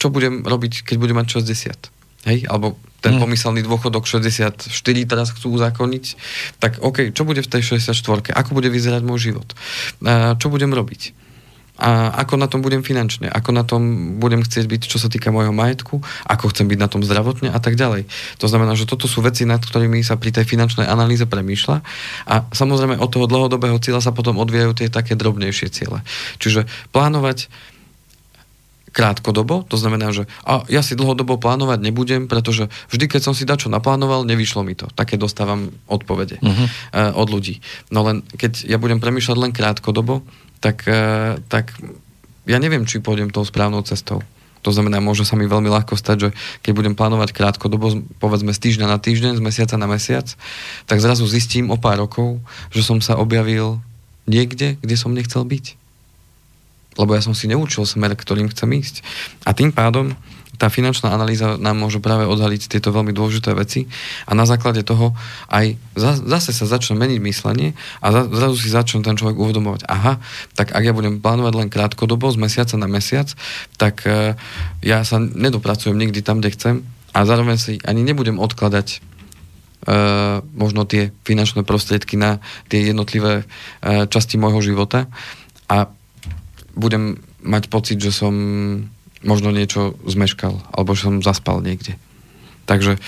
[0.00, 2.26] čo budem robiť, keď budem mať 60?
[2.26, 2.38] Hej?
[2.50, 3.22] Alebo ten hmm.
[3.24, 4.70] pomyselný dôchodok 64
[5.08, 6.04] teraz chcú uzákoniť,
[6.60, 8.36] tak OK, čo bude v tej 64?
[8.36, 9.48] Ako bude vyzerať môj život?
[10.04, 11.30] Uh, čo budem robiť?
[11.80, 13.82] a ako na tom budem finančne, ako na tom
[14.20, 17.56] budem chcieť byť, čo sa týka môjho majetku, ako chcem byť na tom zdravotne a
[17.56, 18.04] tak ďalej.
[18.44, 21.80] To znamená, že toto sú veci, nad ktorými sa pri tej finančnej analýze premýšľa
[22.28, 26.04] a samozrejme od toho dlhodobého cieľa sa potom odvíjajú tie také drobnejšie ciele.
[26.36, 27.48] Čiže plánovať
[28.90, 33.46] krátkodobo, to znamená, že a ja si dlhodobo plánovať nebudem, pretože vždy, keď som si
[33.46, 34.90] dačo naplánoval, nevyšlo mi to.
[34.92, 37.14] Také dostávam odpovede uh-huh.
[37.14, 37.62] od ľudí.
[37.94, 40.26] No len keď ja budem premýšľať len krátkodobo,
[40.58, 41.72] tak, e, tak
[42.44, 44.20] ja neviem, či pôjdem tou správnou cestou.
[44.60, 46.28] To znamená, môže sa mi veľmi ľahko stať, že
[46.60, 50.28] keď budem plánovať krátkodobo, povedzme z týždňa na týždeň, z mesiaca na mesiac,
[50.84, 53.80] tak zrazu zistím o pár rokov, že som sa objavil
[54.28, 55.79] niekde, kde som nechcel byť.
[56.98, 59.06] Lebo ja som si neučil smer, ktorým chcem ísť.
[59.46, 60.14] A tým pádom
[60.60, 63.88] tá finančná analýza nám môže práve odhaliť tieto veľmi dôležité veci
[64.28, 65.16] a na základe toho
[65.48, 67.72] aj zase sa začne meniť myslenie
[68.04, 70.20] a zrazu si začne ten človek uvedomovať, aha,
[70.52, 73.32] tak ak ja budem plánovať len krátkodobo, z mesiaca na mesiac,
[73.80, 74.36] tak e,
[74.84, 76.74] ja sa nedopracujem nikdy tam, kde chcem
[77.16, 79.08] a zároveň si ani nebudem odkladať
[79.80, 85.08] Uh, možno tie finančné prostriedky na tie jednotlivé uh, časti môjho života
[85.72, 85.88] a
[86.76, 88.34] budem mať pocit, že som
[89.20, 91.96] možno niečo zmeškal, alebo že som zaspal niekde.
[92.64, 93.00] Takže e,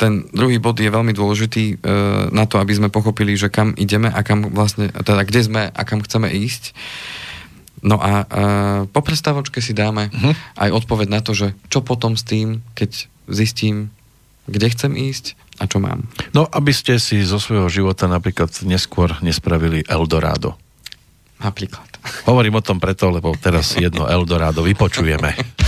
[0.00, 1.92] ten druhý bod je veľmi dôležitý e,
[2.32, 5.80] na to, aby sme pochopili, že kam ideme a kam vlastne, teda kde sme a
[5.84, 6.72] kam chceme ísť.
[7.84, 8.26] No a e,
[8.88, 10.32] po prestávočke si dáme uh-huh.
[10.56, 13.92] aj odpoveď na to, že čo potom s tým, keď zistím,
[14.48, 16.08] kde chcem ísť a čo mám.
[16.32, 20.56] No, aby ste si zo svojho života napríklad neskôr nespravili Eldorado.
[21.40, 21.89] Napríklad.
[22.26, 25.59] Hovorím o tom preto, lebo teraz jedno Eldorado vypočujeme.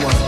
[0.00, 0.21] One.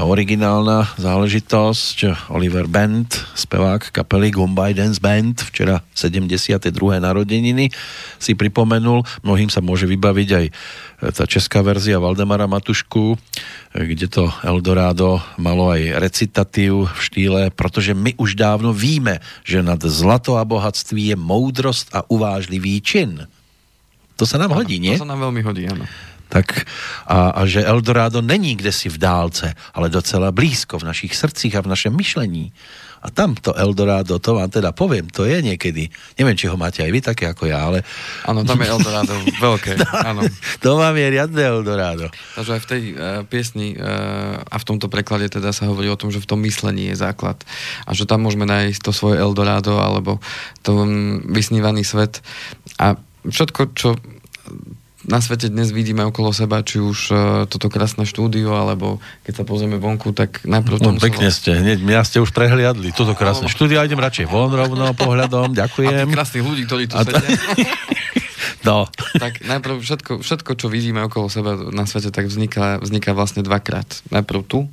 [0.00, 1.96] Doznieva originálna záležitosť.
[2.32, 6.72] Oliver Band, spevák kapely Gombay Dance Band, včera 72.
[6.96, 7.68] narodeniny
[8.16, 9.04] si pripomenul.
[9.20, 10.52] Mnohým sa môže vybaviť aj e,
[11.12, 13.16] tá česká verzia Valdemara Matušku, e,
[13.92, 19.84] kde to Eldorado malo aj recitatív v štýle, pretože my už dávno víme, že nad
[19.84, 23.28] zlato a bohatství je moudrost a uvážlivý čin.
[24.16, 24.96] To sa nám hodí, nie?
[24.96, 25.84] To sa nám veľmi hodí, áno.
[26.30, 26.64] Tak
[27.10, 31.58] a, a že Eldorado není kde si v dálce, ale docela blízko v našich srdcích
[31.58, 32.54] a v našem myšlení.
[33.00, 35.88] A tam to Eldorado, to vám teda poviem, to je niekedy.
[36.20, 37.80] Neviem, či ho máte aj vy také ako ja, ale...
[38.28, 39.16] Áno, tam je Eldorado
[39.48, 39.72] veľké,
[40.04, 40.20] áno.
[40.60, 42.12] To vám je riadne Eldorado.
[42.36, 45.96] Takže aj v tej uh, piesni uh, a v tomto preklade teda sa hovorí o
[45.96, 47.40] tom, že v tom myslení je základ.
[47.88, 50.20] A že tam môžeme nájsť to svoje Eldorado alebo
[50.60, 52.20] to um, vysnívaný svet.
[52.76, 53.96] A všetko, čo
[55.08, 59.44] na svete dnes vidíme okolo seba, či už uh, toto krásne štúdio, alebo keď sa
[59.48, 63.52] pozrieme vonku, tak najprv no, pekne ste, hneď mňa ste už prehliadli, toto krásne no.
[63.52, 66.04] štúdio, idem radšej von rovno pohľadom, ďakujem.
[66.04, 67.20] A krásnych ľudí, ktorí tu sedia.
[68.60, 68.84] No.
[69.16, 73.88] Tak najprv všetko, všetko, čo vidíme okolo seba na svete, tak vzniká, vzniká vlastne dvakrát.
[74.12, 74.68] Najprv tu,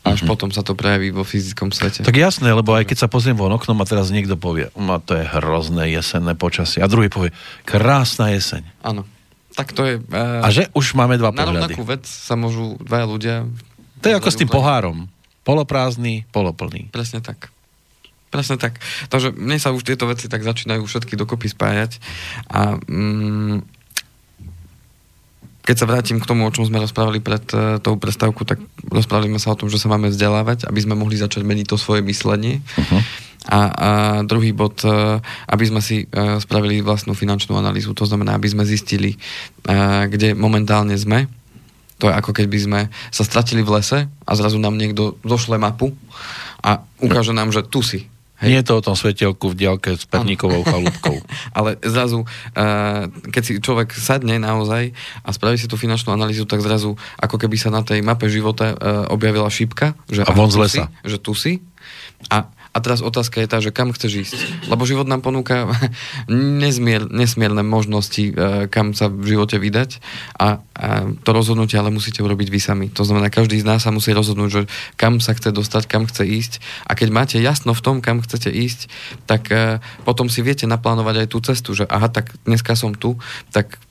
[0.00, 0.30] až mm-hmm.
[0.32, 2.00] potom sa to prejaví vo fyzickom svete.
[2.00, 5.20] Tak jasné, lebo aj keď sa pozriem von oknom a teraz niekto povie, ma to
[5.20, 6.80] je hrozné jesenné počasie.
[6.80, 7.36] A druhý povie,
[7.68, 8.64] krásna jeseň.
[8.80, 9.04] Áno.
[9.60, 9.94] Tak to je...
[10.00, 11.52] Uh, a že už máme dva na pohľady.
[11.52, 13.34] Na rovnakú vec sa môžu dvaja ľudia...
[14.00, 15.12] To je ako s tým pohárom.
[15.44, 16.88] Poloprázdny, poloplný.
[16.88, 17.52] Presne tak.
[18.32, 18.80] Presne tak.
[19.12, 21.98] Takže mne sa už tieto veci tak začínajú všetky dokopy spájať
[22.48, 23.60] a mm,
[25.60, 29.28] keď sa vrátim k tomu, o čom sme rozprávali pred uh, tou prestávku, tak rozprávali
[29.34, 32.00] sme sa o tom, že sa máme vzdelávať, aby sme mohli začať meniť to svoje
[32.06, 32.64] myslenie.
[32.74, 33.00] Uh-huh.
[33.48, 33.88] A, a
[34.20, 35.16] druhý bod, e,
[35.48, 39.18] aby sme si e, spravili vlastnú finančnú analýzu, to znamená, aby sme zistili, e,
[40.12, 41.24] kde momentálne sme.
[42.04, 45.96] To je ako keby sme sa stratili v lese a zrazu nám niekto došle mapu
[46.60, 48.12] a ukáže nám, že tu si.
[48.40, 48.48] Hej.
[48.48, 51.20] Nie je to o tom svetelku v diálke s perníkovou chalúbkou.
[51.52, 52.24] Ale zrazu,
[53.28, 57.60] keď si človek sadne naozaj a spraví si tú finančnú analýzu, tak zrazu, ako keby
[57.60, 58.72] sa na tej mape života
[59.12, 60.84] objavila šípka, že, a von z lesa.
[60.88, 61.60] Si, že tu si.
[62.32, 64.38] A a teraz otázka je tá, že kam chceš ísť.
[64.70, 65.66] Lebo život nám ponúka
[66.62, 68.32] nesmier, nesmierne možnosti, e,
[68.70, 69.98] kam sa v živote vydať
[70.38, 70.88] a, a
[71.26, 72.86] to rozhodnutie ale musíte urobiť vy sami.
[72.94, 74.62] To znamená, každý z nás sa musí rozhodnúť, že
[74.94, 76.52] kam sa chce dostať, kam chce ísť
[76.86, 78.86] a keď máte jasno v tom, kam chcete ísť,
[79.26, 83.18] tak uh, potom si viete naplánovať aj tú cestu, že aha, tak dneska som tu,
[83.50, 83.82] tak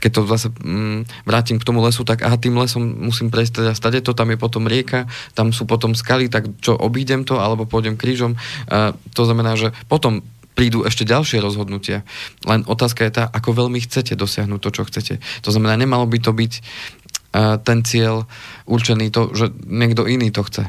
[0.00, 3.72] keď to zase mm, vrátim k tomu lesu, tak aha, tým lesom musím prejsť teda
[3.76, 5.04] stade to, tam je potom rieka,
[5.36, 8.34] tam sú potom skaly, tak čo, obídem to, alebo pôjdem krížom.
[8.66, 10.24] Uh, to znamená, že potom
[10.56, 12.02] prídu ešte ďalšie rozhodnutia.
[12.44, 15.14] Len otázka je tá, ako veľmi chcete dosiahnuť to, čo chcete.
[15.46, 18.24] To znamená, nemalo by to byť uh, ten cieľ
[18.64, 20.68] určený to, že niekto iný to chce.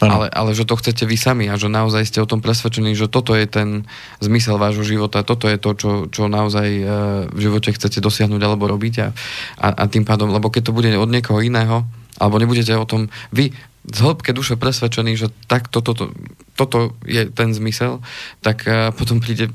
[0.00, 3.04] Ale, ale že to chcete vy sami a že naozaj ste o tom presvedčení, že
[3.04, 3.84] toto je ten
[4.24, 6.84] zmysel vášho života, toto je to, čo, čo naozaj e,
[7.28, 9.08] v živote chcete dosiahnuť alebo robiť a,
[9.60, 11.84] a, a tým pádom, lebo keď to bude od niekoho iného,
[12.16, 13.52] alebo nebudete o tom vy
[13.84, 16.12] z hĺbke duše presvedčení, že tak toto, to,
[16.56, 18.00] toto je ten zmysel,
[18.40, 19.52] tak e, potom príde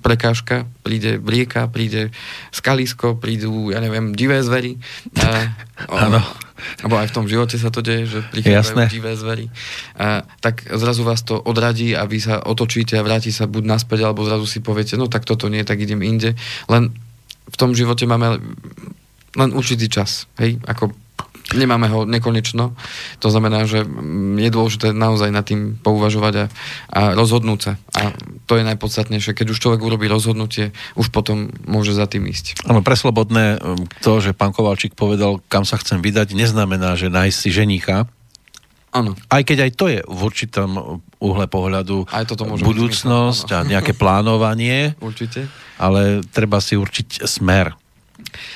[0.00, 2.14] prekážka, príde rieka, príde
[2.54, 4.78] skalisko, prídu, ja neviem, divé zvery.
[5.90, 6.22] Áno.
[6.80, 8.84] Alebo aj v tom živote sa to deje, že prichádzajú Jasné.
[8.92, 9.46] divé zvery.
[9.96, 14.06] A, tak zrazu vás to odradí a vy sa otočíte a vráti sa buď naspäť,
[14.06, 16.36] alebo zrazu si poviete, no tak toto nie, tak idem inde.
[16.68, 16.92] Len
[17.50, 18.38] v tom živote máme
[19.36, 20.26] len určitý čas.
[20.38, 20.58] Hej?
[20.66, 20.94] Ako
[21.54, 22.74] nemáme ho nekonečno.
[23.20, 23.82] To znamená, že
[24.38, 26.44] je dôležité naozaj nad tým pouvažovať a,
[26.90, 27.72] a rozhodnúť sa.
[27.96, 28.14] A
[28.46, 29.34] to je najpodstatnejšie.
[29.34, 32.66] Keď už človek urobí rozhodnutie, už potom môže za tým ísť.
[32.66, 37.10] Áno, pre Slobodné um, to, že pán Kovalčík povedal, kam sa chcem vydať, neznamená, že
[37.10, 38.06] nájsť si ženícha.
[38.90, 39.14] Áno.
[39.30, 43.94] Aj keď aj to je v určitom uhle pohľadu Aj toto môže budúcnosť a nejaké
[43.94, 45.46] plánovanie, Určite.
[45.78, 47.70] ale treba si určiť smer.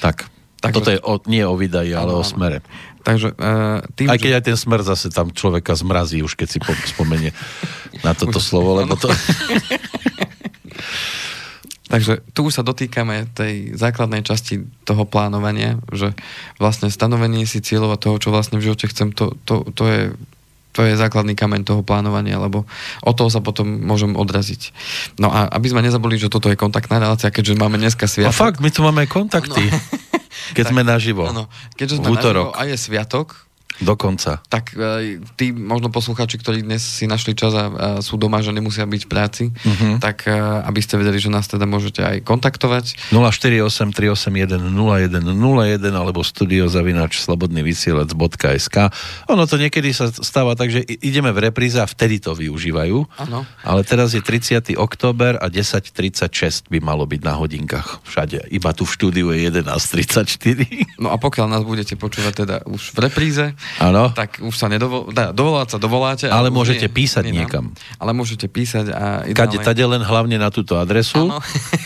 [0.03, 0.34] Tak.
[0.65, 2.65] Takže- Toto je o, nie o výdaji, ale Áno, o smere.
[3.05, 6.57] Takže uh, tým, Aj keď aj ten smer zase tam človeka zmrazí, už keď si
[6.57, 7.37] po, spomenie
[8.01, 9.13] na toto Už- slovo, lebo to...
[11.85, 16.17] Takže tu už sa dotýkame tej základnej časti toho plánovania, že
[16.57, 20.01] vlastne stanovenie si cieľov a toho, čo vlastne v živote chcem, to, to, to je
[20.75, 22.67] to je základný kameň toho plánovania, lebo
[23.07, 24.75] od toho sa potom môžem odraziť.
[25.23, 28.35] No a aby sme nezabudli, že toto je kontaktná relácia, keďže máme dneska A sviatok.
[28.35, 29.63] fakt, my tu máme aj kontakty,
[30.55, 31.25] keď sme naživo.
[31.29, 31.47] Áno,
[31.79, 32.47] keďže sme V útorok.
[32.51, 33.45] naživo a je sviatok,
[33.85, 34.41] Dokonca.
[34.49, 37.65] tak e, tí možno poslucháči, ktorí dnes si našli čas a,
[38.01, 40.01] sú doma, že nemusia byť v práci, Mhm.
[40.01, 40.33] tak e,
[40.65, 43.13] aby ste vedeli, že nás teda môžete aj kontaktovať.
[43.13, 48.77] 048 381 0101 alebo studiozavinač slobodnyvysielac.sk
[49.29, 52.99] Ono to niekedy sa stáva tak, že ideme v repríze a vtedy to využívajú.
[53.21, 53.45] Áno.
[53.63, 54.75] Ale teraz je 30.
[54.75, 56.33] október a 10.36
[56.67, 58.49] by malo byť na hodinkách všade.
[58.49, 60.97] Iba tu v štúdiu je 11.34.
[60.99, 63.45] No a pokiaľ nás budete počúvať teda už v repríze,
[63.83, 64.15] Áno.
[64.15, 65.11] tak už sa nedovol...
[65.11, 66.27] Dá, dovolať sa dovoláte.
[66.31, 67.35] Ale už môžete písať nám.
[67.35, 67.65] niekam.
[67.99, 69.27] Ale môžete písať a...
[69.35, 71.19] Kade, tade len hlavne na túto adresu.
[71.27, 71.39] Áno.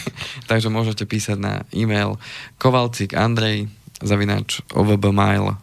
[0.50, 2.20] Takže môžete písať na e-mail
[2.60, 5.56] kovalcik andrej zavinač ovbmail.eu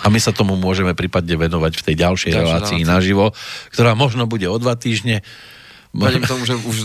[0.00, 2.92] A my sa tomu môžeme prípadne venovať v tej ďalšej Ďalšej relácii relácii.
[2.92, 3.24] naživo,
[3.74, 5.20] ktorá možno bude o dva týždne.
[5.90, 6.76] Verím tomu, že už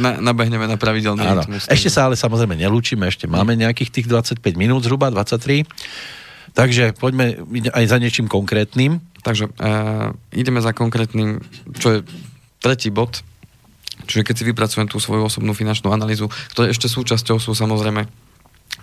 [0.00, 1.44] na, nabehneme na pravidelný Áno.
[1.44, 1.68] rytmus.
[1.68, 5.68] Ešte sa ale samozrejme nelúčime, ešte máme nejakých tých 25 minút, zhruba 23.
[6.54, 7.42] Takže poďme
[7.74, 9.02] aj za niečím konkrétnym.
[9.26, 11.42] Takže uh, ideme za konkrétnym,
[11.80, 11.98] čo je
[12.60, 13.24] tretí bod,
[14.04, 18.04] čiže keď si vypracujem tú svoju osobnú finančnú analýzu, ktoré ešte súčasťou sú samozrejme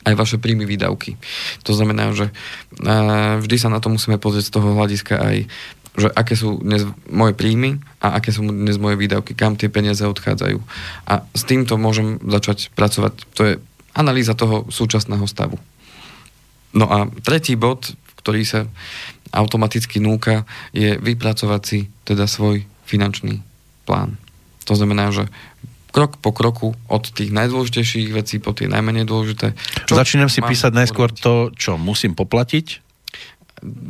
[0.01, 1.13] aj vaše príjmy, výdavky.
[1.69, 5.38] To znamená, že uh, vždy sa na to musíme pozrieť z toho hľadiska aj
[5.91, 9.99] že aké sú dnes moje príjmy a aké sú dnes moje výdavky, kam tie peniaze
[10.07, 10.63] odchádzajú.
[11.03, 13.13] A s týmto môžem začať pracovať.
[13.36, 13.53] To je
[13.91, 15.59] analýza toho súčasného stavu.
[16.72, 18.59] No a tretí bod, ktorý sa
[19.32, 20.43] automaticky núka,
[20.76, 23.39] je vypracovať si teda svoj finančný
[23.88, 24.19] plán.
[24.67, 25.32] To znamená, že
[25.91, 29.55] krok po kroku od tých najdôležitejších vecí po tie najmenej dôležité.
[29.91, 32.80] Začnem si mám písať najskôr to, čo musím poplatiť.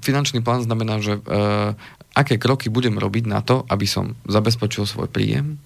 [0.01, 1.77] Finančný plán znamená, že uh,
[2.17, 5.61] aké kroky budem robiť na to, aby som zabezpečil svoj príjem,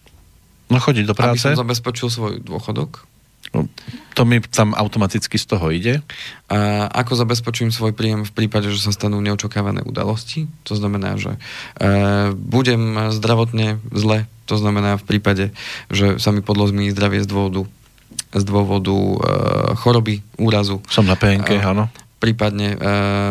[0.66, 1.46] No chodiť do aby práce.
[1.46, 3.06] som zabezpečil svoj dôchodok,
[4.16, 6.00] To mi tam automaticky z toho ide.
[6.48, 10.48] A ako zabezpečujem svoj príjem v prípade, že sa stanú neočakávané udalosti?
[10.68, 11.40] To znamená, že e,
[12.32, 15.46] budem zdravotne zle, to znamená v prípade,
[15.92, 17.68] že sa mi podlozmí zdravie z dôvodu,
[18.32, 19.16] z dôvodu e,
[19.76, 20.80] choroby, úrazu.
[20.88, 21.92] Som na PNK, áno.
[22.26, 22.78] Prípadne e,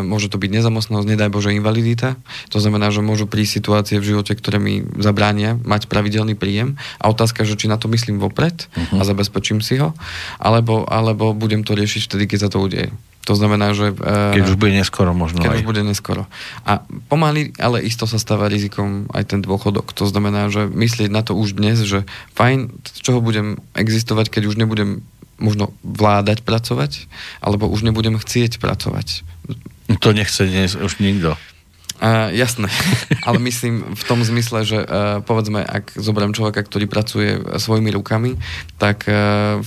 [0.06, 2.14] môže to byť nezamostnosť, nedaj Bože invalidita.
[2.54, 6.78] To znamená, že môžu prísť situácie v živote, ktoré mi zabránia mať pravidelný príjem.
[7.02, 8.98] A otázka, že či na to myslím vopred uh-huh.
[8.98, 9.90] a zabezpečím si ho,
[10.38, 12.94] alebo, alebo budem to riešiť vtedy, keď sa to udeje.
[13.24, 13.96] To znamená, že...
[13.96, 15.58] E, Keď už bude neskoro možno keď aj.
[15.64, 16.28] už bude neskoro.
[16.68, 19.96] A pomaly, ale isto sa stáva rizikom aj ten dôchodok.
[19.96, 22.04] To znamená, že myslieť na to už dnes, že
[22.36, 25.00] fajn, z čoho budem existovať, keď už nebudem
[25.38, 27.10] možno vládať pracovať,
[27.42, 29.26] alebo už nebudem chcieť pracovať.
[30.00, 31.36] To nechce dnes už nikto.
[32.02, 32.66] Uh, jasné,
[33.26, 38.34] ale myslím v tom zmysle, že uh, povedzme, ak zoberiem človeka, ktorý pracuje svojimi rukami,
[38.82, 39.62] tak uh,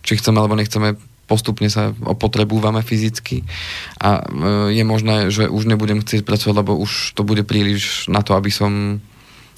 [0.00, 0.96] či chceme alebo nechceme,
[1.28, 3.44] postupne sa opotrebúvame fyzicky
[4.00, 8.24] a uh, je možné, že už nebudem chcieť pracovať, lebo už to bude príliš na
[8.24, 9.02] to, aby som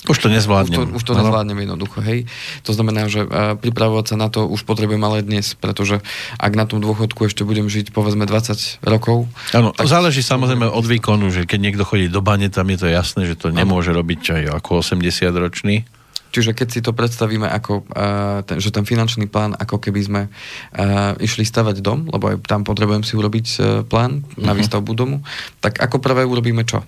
[0.07, 0.78] Už to už nezvládnem.
[0.78, 2.30] to, už to nezvládnem jednoducho, hej.
[2.62, 5.99] To znamená, že uh, pripravovať sa na to už potrebujem ale dnes, pretože
[6.36, 10.84] ak na tom dôchodku ešte budem žiť povedzme 20 rokov, Áno, tak- záleží samozrejme od
[10.84, 14.20] výkonu, že keď niekto chodí do bane, tam je to jasné, že to nemôže robiť
[14.30, 15.82] aj ako 80-ročný.
[16.28, 20.20] Čiže keď si to predstavíme ako, uh, ten, že ten finančný plán, ako keby sme
[20.24, 24.59] uh, išli stavať dom, lebo aj tam potrebujem si urobiť uh, plán na Mhm.
[24.59, 25.16] výstavbu domu,
[25.59, 26.84] tak ako prvé urobíme čo?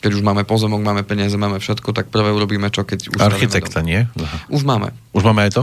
[0.00, 3.84] Keď už máme pozemok, máme peniaze, máme všetko, tak prvé urobíme čo, keď už Architekta,
[3.84, 4.08] nie?
[4.16, 4.36] Aha.
[4.48, 4.96] Už máme.
[5.12, 5.62] Už máme aj to?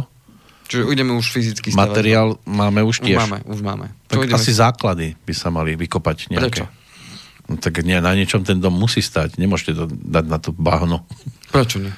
[0.68, 3.08] Čiže ideme už fyzicky stavať Materiál máme už dom.
[3.08, 3.20] Už tiež.
[3.24, 3.86] máme, už máme.
[4.12, 6.64] Tak asi základy by sa mali vykopať nejaké.
[6.64, 6.66] Prečo?
[7.48, 9.40] No, tak nie, na niečom ten dom musí stať.
[9.40, 11.08] Nemôžete to dať na to bahno.
[11.56, 11.96] Prečo nie?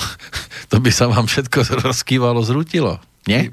[0.70, 3.02] to by sa vám všetko rozkývalo, zrútilo.
[3.26, 3.50] Nie?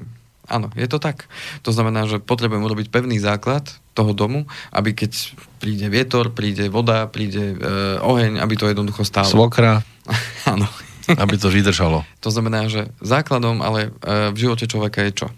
[0.52, 1.32] Áno, je to tak.
[1.64, 7.08] To znamená, že potrebujem urobiť pevný základ toho domu, aby keď príde vietor, príde voda,
[7.08, 9.32] príde e, oheň, aby to jednoducho stálo.
[9.32, 9.80] Svokra,
[10.52, 10.68] Áno.
[11.08, 12.04] aby to vydržalo.
[12.20, 15.28] To znamená, že základom ale e, v živote človeka je čo?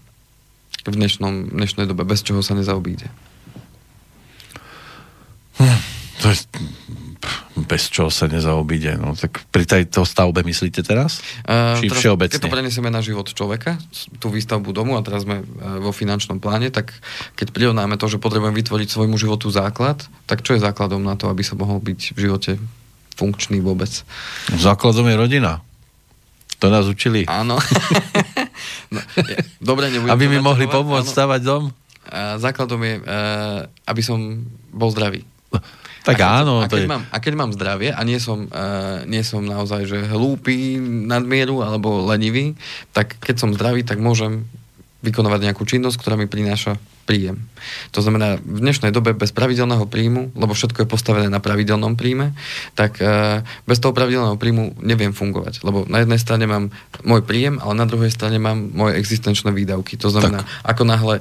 [0.82, 3.06] V dnešnom, dnešnej dobe, bez čoho sa nezaobíde.
[6.24, 6.40] To je,
[7.68, 8.96] bez čoho sa nezaobíde.
[8.96, 11.20] No, tak pri tejto stavbe myslíte teraz?
[11.44, 12.40] Uh, Či teraz, všeobecne?
[12.40, 13.76] Keď to prenesieme na život človeka,
[14.16, 16.96] tú výstavbu domu, a teraz sme uh, vo finančnom pláne, tak
[17.36, 21.28] keď prirovnáme to, že potrebujem vytvoriť svojmu životu základ, tak čo je základom na to,
[21.28, 22.52] aby sa mohol byť v živote
[23.20, 23.92] funkčný vôbec?
[24.48, 25.60] Základom je rodina.
[26.64, 27.28] To nás učili.
[27.28, 27.60] Áno.
[28.96, 31.14] no, je, dobre, nebudem Aby mi mohli pomôcť áno.
[31.20, 31.62] stavať dom?
[32.08, 34.40] A základom je, uh, aby som
[34.72, 35.28] bol zdravý.
[36.04, 36.60] Tak a áno.
[36.60, 36.90] a keď, je...
[36.92, 40.76] mám, a keď mám zdravie a nie som, uh, nie som naozaj že hlúpy
[41.08, 42.52] nadmieru alebo lenivý,
[42.92, 44.44] tak keď som zdravý, tak môžem
[45.00, 47.44] vykonávať nejakú činnosť, ktorá mi prináša príjem.
[47.92, 52.32] To znamená, v dnešnej dobe bez pravidelného príjmu, lebo všetko je postavené na pravidelnom príjme,
[52.72, 55.60] tak uh, bez toho pravidelného príjmu neviem fungovať.
[55.60, 56.72] Lebo na jednej strane mám
[57.04, 60.00] môj príjem, ale na druhej strane mám moje existenčné výdavky.
[60.00, 60.48] To znamená, tak.
[60.64, 61.14] ako náhle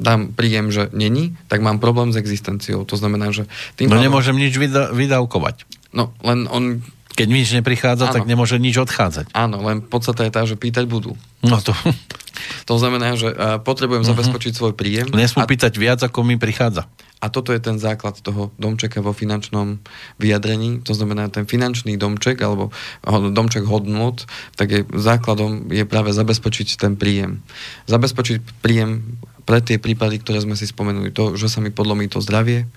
[0.00, 2.88] dám príjem, že není, tak mám problém s existenciou.
[2.88, 3.44] To znamená, že
[3.76, 5.68] tým No nemôžem nič vyda- vydávkovať.
[5.92, 6.80] No, len on...
[7.10, 8.14] Keď nič neprichádza, Áno.
[8.16, 9.36] tak nemôže nič odchádzať.
[9.36, 11.20] Áno, len podstata je tá, že pýtať budú.
[11.44, 11.76] No to
[12.66, 14.16] To znamená, že uh, potrebujem uh-huh.
[14.16, 15.10] zabezpečiť svoj príjem.
[15.12, 16.88] nesmú a, pýtať viac, ako mi prichádza.
[17.20, 19.76] a toto je ten základ toho domčeka vo finančnom
[20.16, 20.80] vyjadrení.
[20.88, 22.72] To znamená, ten finančný domček, alebo
[23.04, 24.24] domček hodnot,
[24.56, 27.44] tak je základom je práve zabezpečiť ten príjem.
[27.90, 29.19] Zabezpečiť príjem
[29.50, 31.10] pre tie prípady, ktoré sme si spomenuli.
[31.10, 32.70] To, že sa mi podlomí to zdravie,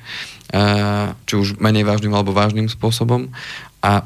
[1.30, 3.30] či už menej vážnym alebo vážnym spôsobom
[3.86, 4.02] a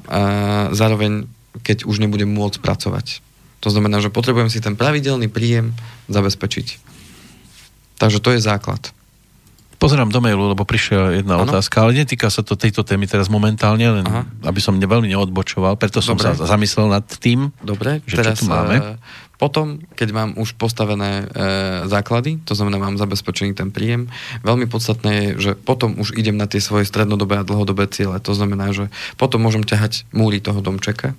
[0.76, 1.32] zároveň,
[1.64, 3.24] keď už nebudem môcť pracovať.
[3.64, 5.72] To znamená, že potrebujem si ten pravidelný príjem
[6.12, 6.84] zabezpečiť.
[8.04, 8.92] Takže to je základ.
[9.78, 11.46] Pozerám do mailu, lebo prišla jedna Áno.
[11.46, 14.26] otázka, ale netýka sa to tejto témy teraz momentálne, len Aha.
[14.50, 16.34] aby som ne, veľmi neodbočoval, preto som Dobre.
[16.34, 17.54] sa zamyslel nad tým.
[17.62, 18.76] Dobre, Že čo teraz tu máme?
[18.82, 18.84] e,
[19.38, 21.46] potom, keď mám už postavené e,
[21.86, 24.10] základy, to znamená, mám zabezpečený ten príjem,
[24.42, 28.18] veľmi podstatné je, že potom už idem na tie svoje strednodobé a dlhodobé ciele.
[28.26, 31.14] To znamená, že potom môžem ťahať múry toho domčeka,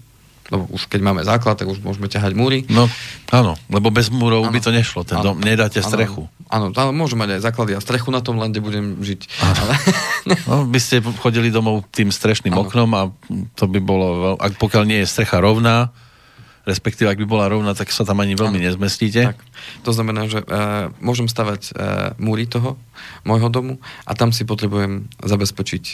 [0.48, 2.64] lebo už keď máme základ, tak už môžeme ťahať múry.
[2.72, 2.88] No,
[3.28, 4.52] áno, lebo bez múrov Áno.
[4.52, 5.04] by to nešlo.
[5.04, 6.24] Ten dom, nedáte strechu.
[6.48, 9.20] Áno, ale môžem mať aj základy a strechu na tom len, kde budem žiť.
[9.44, 9.72] Ale,
[10.48, 12.64] No, by ste chodili domov tým strešným Áno.
[12.64, 13.02] oknom a
[13.52, 15.92] to by bolo, ak pokiaľ nie je strecha rovná,
[16.64, 18.66] respektíve ak by bola rovná, tak sa tam ani veľmi Áno.
[18.72, 19.32] nezmestíte.
[19.32, 19.40] Tak.
[19.84, 21.72] To znamená, že uh, môžem stavať uh,
[22.16, 22.76] múry toho
[23.24, 25.84] môjho domu a tam si potrebujem zabezpečiť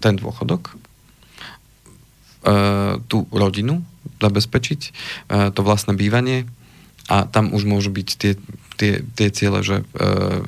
[0.00, 0.76] ten dôchodok,
[3.10, 3.82] tú rodinu
[4.22, 4.80] zabezpečiť,
[5.28, 6.46] uh, to vlastné bývanie
[7.10, 8.32] a tam už môžu byť tie,
[8.78, 10.42] tie, tie ciele, že uh,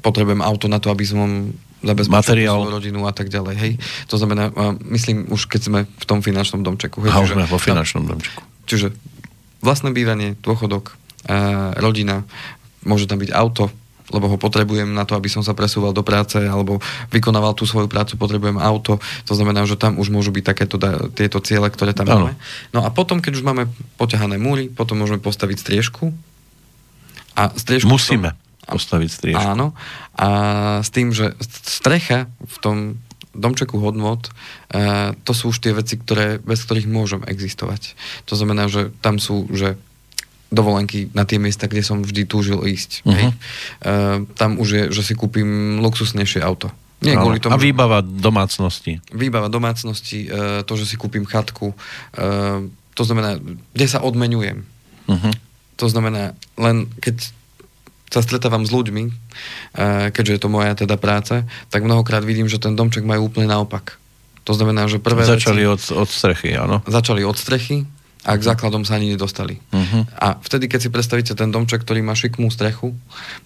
[0.00, 1.52] potrebujem auto na to, aby som
[1.82, 2.58] zabezpečil Materiál.
[2.58, 3.54] svoju rodinu a tak ďalej.
[3.54, 3.72] Hej.
[4.10, 4.50] To znamená,
[4.90, 6.98] myslím, už keď sme v tom finančnom domčeku.
[7.06, 8.42] Hej, A už sme vo tam- finančnom domčeku.
[8.66, 8.94] Čiže
[9.62, 10.94] vlastné bývanie, dôchodok,
[11.26, 11.34] e,
[11.78, 12.26] rodina,
[12.82, 13.70] môže tam byť auto,
[14.08, 16.80] lebo ho potrebujem na to, aby som sa presúval do práce alebo
[17.12, 18.96] vykonával tú svoju prácu, potrebujem auto.
[19.28, 20.76] To znamená, že tam už môžu byť takéto
[21.12, 22.14] tieto ciele, ktoré tam Áno.
[22.28, 22.32] máme.
[22.72, 23.68] No a potom, keď už máme
[24.00, 26.12] poťahané múry, potom môžeme postaviť striežku.
[27.38, 29.44] A striežku Musíme v tom- postaviť striežku.
[29.44, 29.72] Áno.
[30.18, 30.28] A
[30.84, 31.32] s tým, že
[31.64, 32.76] strecha v tom
[33.38, 37.94] domčeku hodnot, e, to sú už tie veci, ktoré, bez ktorých môžem existovať.
[38.26, 39.78] To znamená, že tam sú, že
[40.48, 43.04] dovolenky na tie miesta, kde som vždy túžil ísť.
[43.04, 43.12] Mhm.
[43.12, 43.24] Hej.
[43.28, 43.34] E,
[44.36, 46.72] tam už je, že si kúpim luxusnejšie auto.
[46.98, 47.30] Nie Áno.
[47.30, 48.98] kvôli tomu, A výbava domácnosti.
[49.14, 51.76] výbava domácnosti, e, to, že si kúpim chatku, e,
[52.98, 53.38] to znamená,
[53.70, 54.66] kde sa odmenujem.
[55.06, 55.32] Uh-huh.
[55.78, 57.30] To znamená, len keď
[58.08, 62.58] sa stretávam s ľuďmi, eh, keďže je to moja teda práca, tak mnohokrát vidím, že
[62.58, 64.00] ten domček majú úplne naopak.
[64.48, 66.80] To znamená, že prvé Začali veci od, od strechy, áno.
[66.88, 67.84] začali od strechy
[68.20, 69.62] a k základom sa ani nedostali.
[69.68, 70.02] Uh-huh.
[70.14, 72.92] A vtedy, keď si predstavíte ten domček, ktorý má šikmú strechu,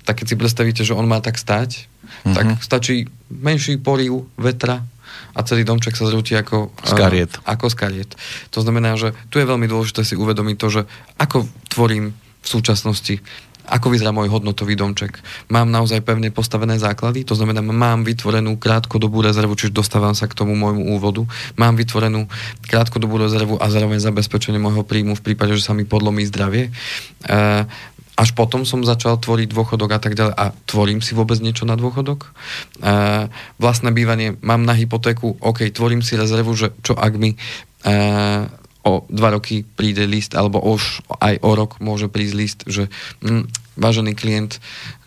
[0.02, 1.88] tak keď si predstavíte, že on má tak stať,
[2.22, 2.34] Mhm.
[2.34, 4.84] tak stačí menší porýv vetra
[5.32, 7.32] a celý domček sa zrúti ako Z kariet.
[7.34, 8.10] eh, ako z kariet.
[8.50, 10.80] To znamená, že tu je veľmi dôležité si uvedomiť to, že
[11.16, 13.22] ako tvorím v súčasnosti
[13.66, 15.22] ako vyzerá môj hodnotový domček.
[15.52, 20.34] Mám naozaj pevne postavené základy, to znamená, mám vytvorenú krátkodobú rezervu, čiže dostávam sa k
[20.34, 21.22] tomu môjmu úvodu.
[21.54, 22.26] Mám vytvorenú
[22.66, 26.68] krátkodobú rezervu a zároveň zabezpečenie môjho príjmu v prípade, že sa mi podlomí zdravie.
[26.68, 26.70] E,
[28.12, 30.34] až potom som začal tvoriť dôchodok a tak ďalej.
[30.36, 32.28] A tvorím si vôbec niečo na dôchodok?
[32.28, 32.30] E,
[33.62, 37.38] vlastné bývanie mám na hypotéku, OK, tvorím si rezervu, že čo ak mi e,
[38.82, 42.90] o dva roky príde list, alebo už aj o rok môže prísť list, že
[43.22, 43.46] hm,
[43.78, 44.58] vážený klient,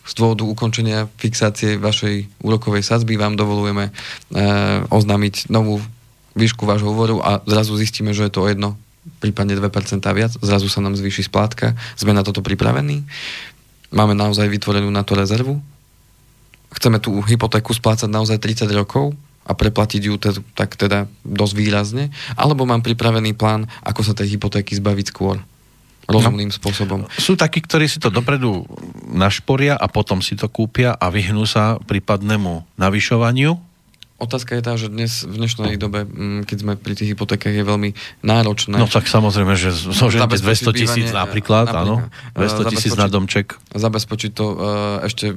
[0.06, 3.92] z dôvodu ukončenia fixácie vašej úrokovej sadzby vám dovolujeme e,
[4.94, 5.82] oznámiť novú
[6.38, 8.78] výšku vášho úvoru a zrazu zistíme, že je to jedno,
[9.18, 9.66] prípadne 2%
[10.14, 13.02] viac, zrazu sa nám zvýši splátka, sme na toto pripravení,
[13.90, 15.58] máme naozaj vytvorenú na to rezervu,
[16.76, 22.04] chceme tú hypotéku splácať naozaj 30 rokov a preplatiť ju teda, tak teda dosť výrazne,
[22.34, 25.38] alebo mám pripravený plán, ako sa tej hypotéky zbaviť skôr
[26.06, 26.56] rozumným no.
[26.56, 27.00] spôsobom.
[27.18, 28.66] Sú takí, ktorí si to dopredu
[29.10, 33.58] našporia a potom si to kúpia a vyhnú sa prípadnému navyšovaniu?
[34.16, 37.68] Otázka je tá, že dnes, v dnešnej dobe, mm, keď sme pri tých hypotékach, je
[37.68, 37.92] veľmi
[38.24, 38.80] náročné.
[38.80, 41.96] No tak samozrejme, že zožente 200 tisíc napríklad, napríklad, áno,
[42.32, 43.60] 200 tisíc na domček.
[43.76, 44.58] Zabezpečiť to uh,
[45.04, 45.36] ešte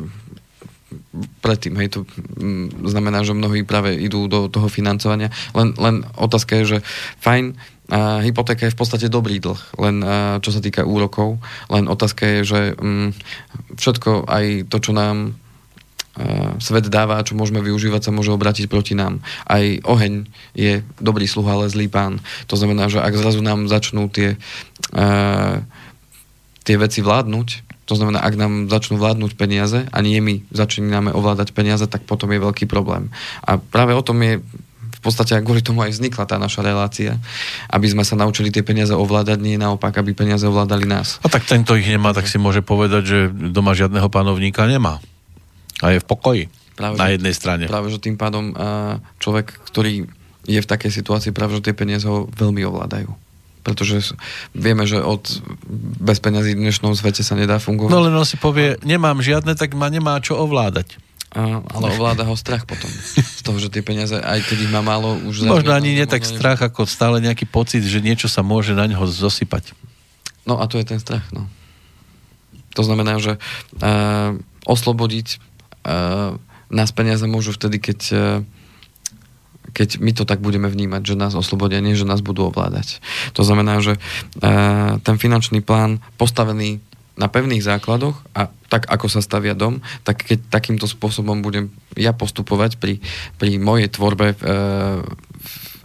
[1.41, 2.01] predtým, hej, to
[2.39, 5.33] mm, znamená, že mnohí práve idú do toho financovania.
[5.53, 6.79] Len, len otázka je, že
[7.23, 7.59] fajn,
[7.89, 11.41] a hypotéka je v podstate dobrý dlh, len a, čo sa týka úrokov,
[11.73, 13.09] len otázka je, že mm,
[13.81, 15.39] všetko, aj to, čo nám
[16.59, 19.23] svet dáva, čo môžeme využívať, sa môže obrátiť proti nám.
[19.47, 22.19] Aj oheň je dobrý sluha, ale zlý pán.
[22.51, 24.35] To znamená, že ak zrazu nám začnú tie,
[24.95, 25.63] uh,
[26.67, 31.57] tie veci vládnuť, to znamená, ak nám začnú vládnuť peniaze a nie my začíname ovládať
[31.57, 33.09] peniaze, tak potom je veľký problém.
[33.41, 34.45] A práve o tom je
[34.99, 37.17] v podstate kvôli tomu aj vznikla tá naša relácia,
[37.73, 41.17] aby sme sa naučili tie peniaze ovládať, nie naopak, aby peniaze ovládali nás.
[41.25, 45.01] A tak tento ich nemá, tak si môže povedať, že doma žiadneho panovníka nemá.
[45.81, 46.45] A je v pokoji.
[46.75, 47.71] Práve, na jednej strane.
[47.71, 48.53] Práve, že tým pádom
[49.23, 50.11] človek, ktorý
[50.45, 53.28] je v takej situácii, práve, že tie peniaze ho veľmi ovládajú
[53.63, 54.15] pretože
[54.55, 55.25] vieme, že od
[56.03, 57.93] bez peňazí v dnešnom svete sa nedá fungovať.
[57.93, 60.99] No len on si povie, nemám žiadne, tak ma nemá čo ovládať.
[61.29, 62.89] A, ale ovláda ho strach potom.
[62.89, 65.45] Z toho, že tie peniaze, aj keď ich má málo, už...
[65.45, 69.05] Možno ani nie tak strach, ako stále nejaký pocit, že niečo sa môže na neho
[69.05, 69.77] zosypať.
[70.49, 71.45] No a to je ten strach, no.
[72.73, 75.37] To znamená, že uh, oslobodiť
[75.85, 76.41] uh,
[76.73, 78.21] nás peniaze môžu vtedy, keď, uh,
[79.79, 82.99] keď my to tak budeme vnímať, že nás oslobodia, nie že nás budú ovládať.
[83.39, 86.83] To znamená, že uh, ten finančný plán postavený
[87.19, 92.15] na pevných základoch a tak, ako sa stavia dom, tak keď takýmto spôsobom budem ja
[92.15, 93.03] postupovať pri,
[93.43, 94.37] pri mojej tvorbe e,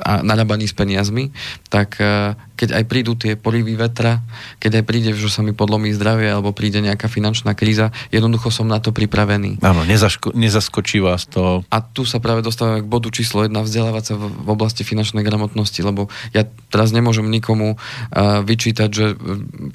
[0.03, 1.31] a narábaní s peniazmi,
[1.71, 4.19] tak e, keď aj prídu tie porivy vetra,
[4.59, 8.67] keď aj príde, že sa mi podlomí zdravie alebo príde nejaká finančná kríza, jednoducho som
[8.67, 9.63] na to pripravený.
[9.63, 11.63] Áno, nezaško- nezaskočí vás to.
[11.71, 15.23] A tu sa práve dostávame k bodu číslo jedna, vzdelávať sa v, v oblasti finančnej
[15.23, 19.05] gramotnosti, lebo ja teraz nemôžem nikomu uh, vyčítať, že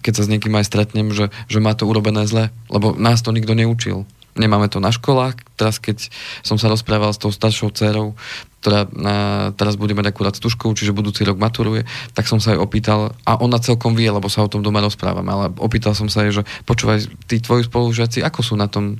[0.05, 3.33] keď sa s niekým aj stretnem, že, že má to urobené zle, lebo nás to
[3.33, 4.05] nikto neučil
[4.39, 5.39] nemáme to na školách.
[5.59, 6.09] Teraz, keď
[6.47, 8.15] som sa rozprával s tou staršou dcerou,
[8.59, 9.17] ktorá na,
[9.55, 13.39] teraz bude mať akurát stužkou, čiže budúci rok maturuje, tak som sa jej opýtal, a
[13.39, 16.43] ona celkom vie, lebo sa o tom doma rozprávame, ale opýtal som sa jej, že
[16.67, 18.99] počúvaj, tí tvoji spolužiaci, ako sú na tom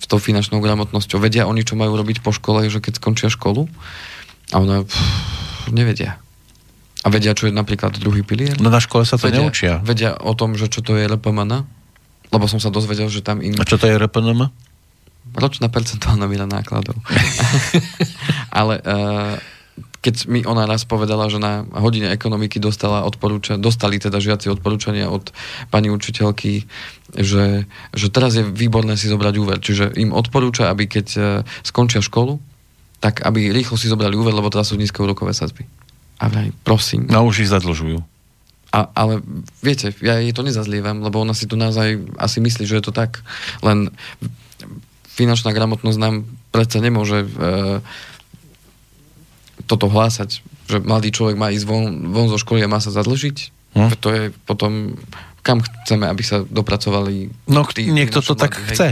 [0.00, 1.20] s tou finančnou gramotnosťou?
[1.20, 3.68] Vedia oni, čo majú robiť po škole, že keď skončia školu?
[4.52, 6.16] A ona, pff, nevedia.
[7.04, 8.56] A vedia, čo je napríklad druhý pilier?
[8.56, 9.72] No na škole sa to vedia, neučia.
[9.84, 11.68] Vedia o tom, že čo to je RPMN?
[12.32, 13.52] Lebo som sa dozvedel, že tam im...
[13.60, 14.48] A čo to je RPNM?
[15.32, 17.00] Ročná percentuálna miera nákladov.
[18.60, 19.34] Ale uh,
[20.04, 25.08] keď mi ona raz povedala, že na hodine ekonomiky dostala odporúča, dostali teda žiaci odporúčania
[25.08, 25.32] od
[25.72, 26.68] pani učiteľky,
[27.16, 27.64] že,
[27.96, 29.58] že teraz je výborné si zobrať úver.
[29.64, 31.26] Čiže im odporúča, aby keď uh,
[31.64, 32.36] skončia školu,
[33.00, 35.68] tak aby rýchlo si zobrali úver, lebo teraz sú nízke úrokové sadzby.
[36.22, 37.04] A vraj, prosím.
[37.10, 38.00] No už ich zadlžujú.
[38.74, 39.22] A, ale
[39.62, 42.96] viete, ja jej to nezazlievam, lebo ona si tu naozaj asi myslí, že je to
[42.96, 43.22] tak.
[43.62, 43.94] Len
[45.14, 47.28] finančná gramotnosť nám predsa nemôže e,
[49.70, 53.36] toto hlásať, že mladý človek má ísť von, von zo školy a má sa zadlžiť.
[53.78, 53.90] Hm?
[54.02, 54.98] To je potom,
[55.46, 57.30] kam chceme, aby sa dopracovali.
[57.46, 58.66] No tí, niekto to tak hej.
[58.74, 58.88] chce.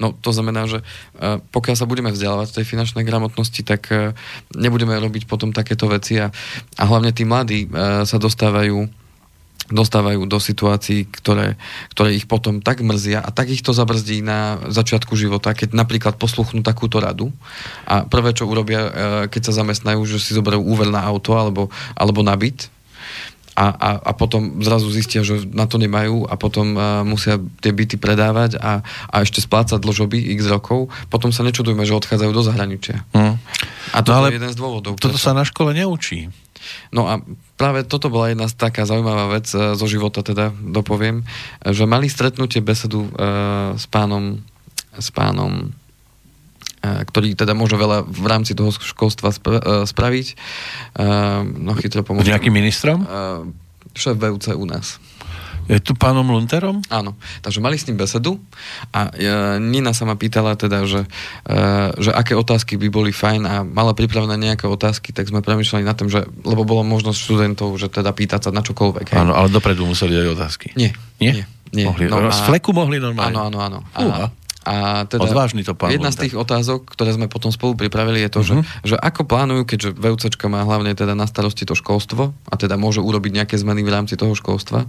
[0.00, 4.16] No to znamená, že uh, pokiaľ sa budeme vzdelávať tej finančnej gramotnosti, tak uh,
[4.56, 6.32] nebudeme robiť potom takéto veci a,
[6.80, 8.88] a hlavne tí mladí uh, sa dostávajú
[9.70, 11.54] dostávajú do situácií, ktoré,
[11.94, 16.18] ktoré ich potom tak mrzia a tak ich to zabrzdí na začiatku života, keď napríklad
[16.18, 17.30] posluchnú takúto radu
[17.86, 18.90] a prvé, čo urobia, e,
[19.30, 22.68] keď sa zamestnajú, že si zoberú úver na auto alebo, alebo na byt
[23.60, 27.74] a, a, a potom zrazu zistia, že na to nemajú a potom uh, musia tie
[27.76, 32.40] byty predávať a, a ešte splácať dlžoby x rokov, potom sa nečudujme, že odchádzajú do
[32.40, 33.04] zahraničia.
[33.12, 33.36] Hmm.
[33.92, 34.96] A to no je jeden z dôvodov.
[34.96, 35.28] Toto prečo...
[35.28, 36.32] sa na škole neučí.
[36.92, 37.20] No a
[37.60, 41.24] práve toto bola jedna z taká zaujímavá vec e, zo života, teda dopoviem,
[41.64, 43.10] že mali stretnutie besedu e,
[43.76, 44.40] s pánom,
[44.96, 45.72] s pánom
[46.80, 49.32] e, ktorý teda môže veľa v rámci toho školstva
[49.84, 50.26] spraviť.
[51.60, 52.28] No chytro pomôcť.
[52.28, 53.04] S nejakým ministrom?
[53.90, 55.02] šéf VUC u nás.
[55.70, 56.82] Je tu pánom Lunterom?
[56.90, 57.14] Áno,
[57.46, 58.42] takže mali s ním besedu
[58.90, 61.06] a e, Nina sa ma pýtala teda, že,
[61.46, 61.58] e,
[61.94, 65.94] že aké otázky by boli fajn a mala pripravené nejaké otázky, tak sme premyšľali na
[65.94, 69.14] tom, že, lebo bolo možnosť študentov, že teda pýtať sa na čokoľvek.
[69.14, 69.18] Hej.
[69.22, 70.74] Áno, ale dopredu museli dať otázky.
[70.74, 70.90] Nie.
[71.22, 71.38] Nie?
[71.38, 71.44] Nie.
[71.70, 71.86] nie.
[71.86, 73.38] Mohli, No Z fleku mohli normálne?
[73.38, 74.26] Áno, áno, áno.
[74.26, 76.20] A, a teda Odvážny to pán jedna Lunter.
[76.20, 78.46] z tých otázok, ktoré sme potom spolu pripravili, je to, Mhm.
[78.46, 78.54] že,
[78.84, 82.98] že ako plánujú, keďže VUCčka má hlavne teda na starosti to školstvo a teda môže
[82.98, 84.84] urobiť nejaké zmeny v rámci toho školstva,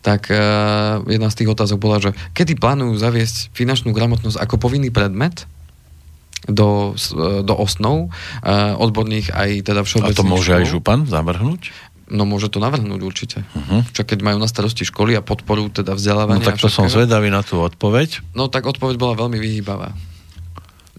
[0.00, 4.88] tak uh, jedna z tých otázok bola, že kedy plánujú zaviesť finančnú gramotnosť ako povinný
[4.88, 5.48] predmet
[6.44, 10.72] do, e, do osnov uh, odborných aj teda A všeobecných to môže aj škôl.
[10.78, 11.62] župan zavrhnúť?
[12.06, 13.38] No môže to navrhnúť určite.
[13.48, 13.82] Uh-huh.
[13.90, 16.44] Čo keď majú na starosti školy a podporu teda No vzdelávania.
[16.44, 18.22] tak to som zvedavý na tú odpoveď.
[18.30, 19.90] No tak odpoveď bola veľmi vyhýbavá.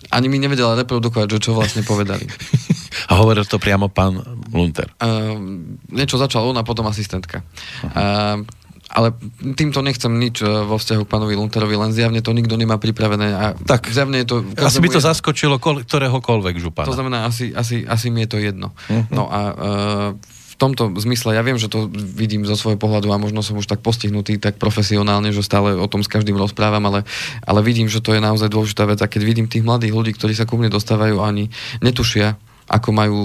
[0.08, 2.28] Ani mi nevedela reprodukovať, že čo vlastne povedali.
[3.12, 4.20] A hovoril to priamo pán
[4.52, 4.92] Lunter.
[4.98, 5.36] Uh,
[5.90, 7.40] niečo začal on a potom asistentka.
[7.86, 8.44] Uh,
[8.88, 9.12] ale
[9.54, 13.28] týmto nechcem nič eh, vo vzťahu k pánovi Lunterovi, len zjavne to nikto nemá pripravené
[13.30, 13.92] a Tak.
[13.92, 14.36] zjavne je to...
[14.56, 15.08] Asi by to jedno.
[15.12, 16.88] zaskočilo kol- ktoréhokoľvek župana.
[16.88, 18.72] To znamená, asi, asi, asi mi je to jedno.
[18.88, 19.12] Mhm.
[19.12, 20.10] No a uh,
[20.58, 23.86] tomto zmysle, ja viem, že to vidím zo svojho pohľadu a možno som už tak
[23.86, 27.06] postihnutý tak profesionálne, že stále o tom s každým rozprávam, ale,
[27.46, 30.34] ale vidím, že to je naozaj dôležitá vec a keď vidím tých mladých ľudí, ktorí
[30.34, 31.54] sa ku mne dostávajú ani
[31.86, 33.20] netušia, ako majú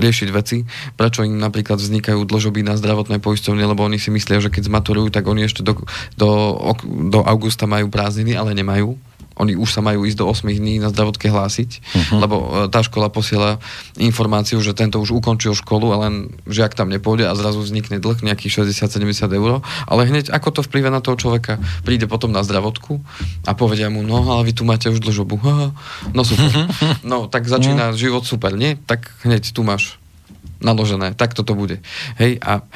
[0.00, 0.64] riešiť veci,
[0.96, 5.12] prečo im napríklad vznikajú dlžoby na zdravotné poisťovne, lebo oni si myslia, že keď zmaturujú,
[5.12, 5.76] tak oni ešte do,
[6.16, 6.56] do,
[7.12, 8.96] do augusta majú prázdniny, ale nemajú.
[9.38, 12.18] Oni už sa majú ísť do 8 dní na zdravotke hlásiť, uh-huh.
[12.20, 13.62] lebo e, tá škola posiela
[13.96, 18.20] informáciu, že tento už ukončil školu, a len žiak tam nepôjde a zrazu vznikne dlh
[18.22, 19.62] nejakých 60-70 eur.
[19.86, 23.00] Ale hneď ako to vplyve na toho človeka, príde potom na zdravotku
[23.46, 25.38] a povedia mu, no ale vy tu máte už dlžobu.
[25.40, 25.68] Haha,
[26.12, 26.50] no super.
[27.06, 28.74] No tak začína život super, nie?
[28.74, 29.96] Tak hneď tu máš
[30.58, 31.78] naložené, tak toto bude.
[32.18, 32.66] Hej, a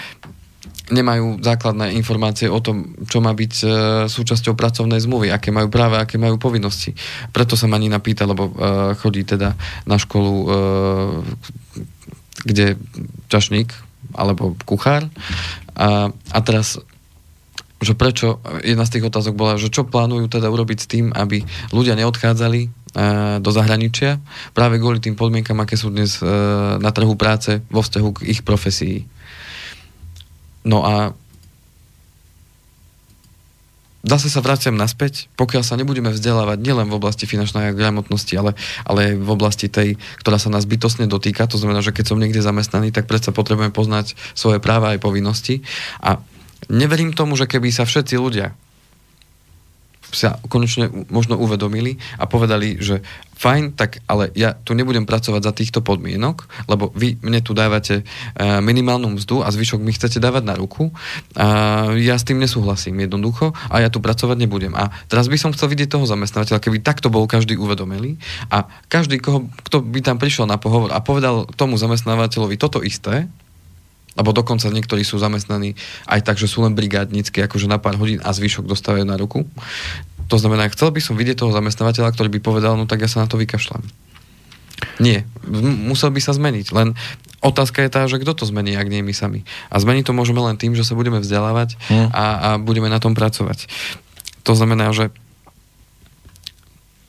[0.93, 3.66] nemajú základné informácie o tom, čo má byť e,
[4.12, 6.93] súčasťou pracovnej zmluvy, aké majú práva, aké majú povinnosti.
[7.32, 9.57] Preto sa ma Nina pýta, lebo e, chodí teda
[9.88, 10.47] na školu, e,
[12.45, 12.76] kde
[13.32, 13.72] čašník
[14.12, 15.09] alebo kuchár.
[15.72, 16.76] A, a teraz
[17.82, 21.43] že prečo, jedna z tých otázok bola, že čo plánujú teda urobiť s tým, aby
[21.74, 22.70] ľudia neodchádzali
[23.43, 24.22] do zahraničia
[24.55, 26.22] práve kvôli tým podmienkam, aké sú dnes
[26.78, 29.03] na trhu práce vo vzťahu k ich profesii.
[30.62, 31.14] No a
[34.02, 38.52] zase sa vraciam naspäť, pokiaľ sa nebudeme vzdelávať nielen v oblasti finančnej gramotnosti, ale,
[38.82, 42.42] ale v oblasti tej, ktorá sa nás bytostne dotýka, to znamená, že keď som niekde
[42.42, 45.62] zamestnaný, tak predsa potrebujem poznať svoje práva aj povinnosti.
[46.02, 46.18] A
[46.70, 48.54] neverím tomu, že keby sa všetci ľudia
[50.12, 53.00] sa konečne možno uvedomili a povedali, že
[53.42, 58.06] fajn, tak ale ja tu nebudem pracovať za týchto podmienok, lebo vy mne tu dávate
[58.06, 60.94] uh, minimálnu mzdu a zvyšok mi chcete dávať na ruku
[61.34, 64.70] a ja s tým nesúhlasím jednoducho a ja tu pracovať nebudem.
[64.78, 69.18] A teraz by som chcel vidieť toho zamestnávateľa, keby takto bol každý uvedomelý a každý,
[69.18, 73.26] koho, kto by tam prišiel na pohovor a povedal tomu zamestnávateľovi toto isté,
[74.18, 75.72] lebo dokonca niektorí sú zamestnaní
[76.04, 79.48] aj tak, že sú len brigádnicky, akože na pár hodín a zvyšok dostávajú na ruku.
[80.28, 83.24] To znamená, chcel by som vidieť toho zamestnávateľa, ktorý by povedal, no tak ja sa
[83.24, 83.84] na to vykašľam.
[84.98, 85.24] Nie,
[85.86, 86.74] musel by sa zmeniť.
[86.74, 86.98] Len
[87.38, 89.46] otázka je tá, že kto to zmení, ak nie my sami.
[89.70, 92.08] A zmeniť to môžeme len tým, že sa budeme vzdelávať Hm.
[92.10, 93.70] a, a budeme na tom pracovať.
[94.42, 95.14] To znamená, že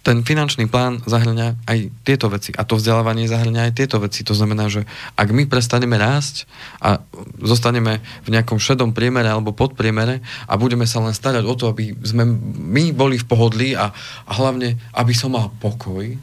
[0.03, 2.51] ten finančný plán zahrňa aj tieto veci.
[2.59, 4.27] A to vzdelávanie zahrňa aj tieto veci.
[4.27, 4.83] To znamená, že
[5.15, 6.43] ak my prestaneme rásť
[6.83, 6.99] a
[7.39, 11.95] zostaneme v nejakom šedom priemere alebo podpriemere a budeme sa len starať o to, aby
[12.03, 12.27] sme
[12.67, 13.95] my boli v pohodlí a,
[14.27, 16.19] a hlavne, aby som mal pokoj,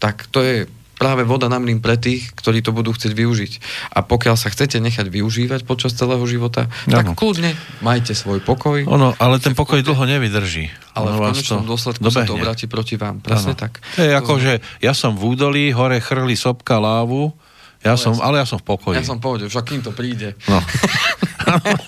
[0.00, 0.64] tak to je
[1.02, 3.52] práve voda na mlyn pre tých, ktorí to budú chcieť využiť.
[3.90, 7.12] A pokiaľ sa chcete nechať využívať počas celého života, tak Áno.
[7.12, 8.86] kľudne majte svoj pokoj.
[8.86, 10.70] Ono, ale ten pokoj dlho nevydrží.
[10.92, 12.38] Ale Ono v konečnom dôsledku sa to dobehne.
[12.38, 13.18] obráti proti vám.
[13.18, 13.60] Presne Áno.
[13.60, 13.82] tak.
[13.94, 17.34] To je ako, že ja som v údolí, hore chrli sopka lávu,
[17.82, 18.22] ja No, som, jasne.
[18.22, 18.94] ale ja som v pokoji.
[18.94, 20.38] Ja som povedal, však kým to príde.
[20.46, 20.62] No.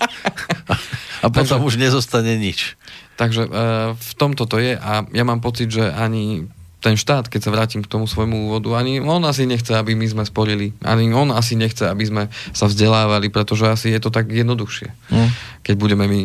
[1.21, 2.77] A potom už nezostane nič.
[3.15, 3.49] Takže e,
[3.95, 6.45] v tomto to je a ja mám pocit, že ani
[6.85, 10.05] ten štát, keď sa vrátim k tomu svojmu úvodu, ani on asi nechce, aby my
[10.05, 10.77] sme sporili.
[10.85, 12.23] Ani on asi nechce, aby sme
[12.53, 14.93] sa vzdelávali, pretože asi je to tak jednoduchšie.
[15.09, 15.29] Hm.
[15.65, 16.19] Keď budeme my...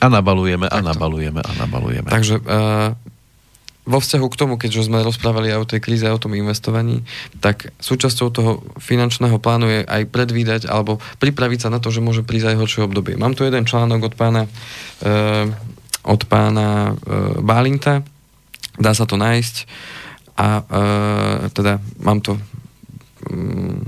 [0.00, 2.08] A nabalujeme, a nabalujeme, a nabalujeme.
[2.08, 2.42] Takže e,
[3.84, 7.04] vo vzťahu k tomu, keďže sme rozprávali aj o tej kríze, o tom investovaní,
[7.44, 12.24] tak súčasťou toho finančného plánu je aj predvídať alebo pripraviť sa na to, že môže
[12.24, 13.20] prísť aj horšie obdobie.
[13.20, 14.48] Mám tu jeden článok od pána,
[15.04, 15.52] e,
[16.04, 18.04] od pána e, Bálinta,
[18.78, 19.56] dá sa to nájsť
[20.38, 20.84] a e,
[21.50, 22.38] teda mám to
[23.26, 23.82] mm,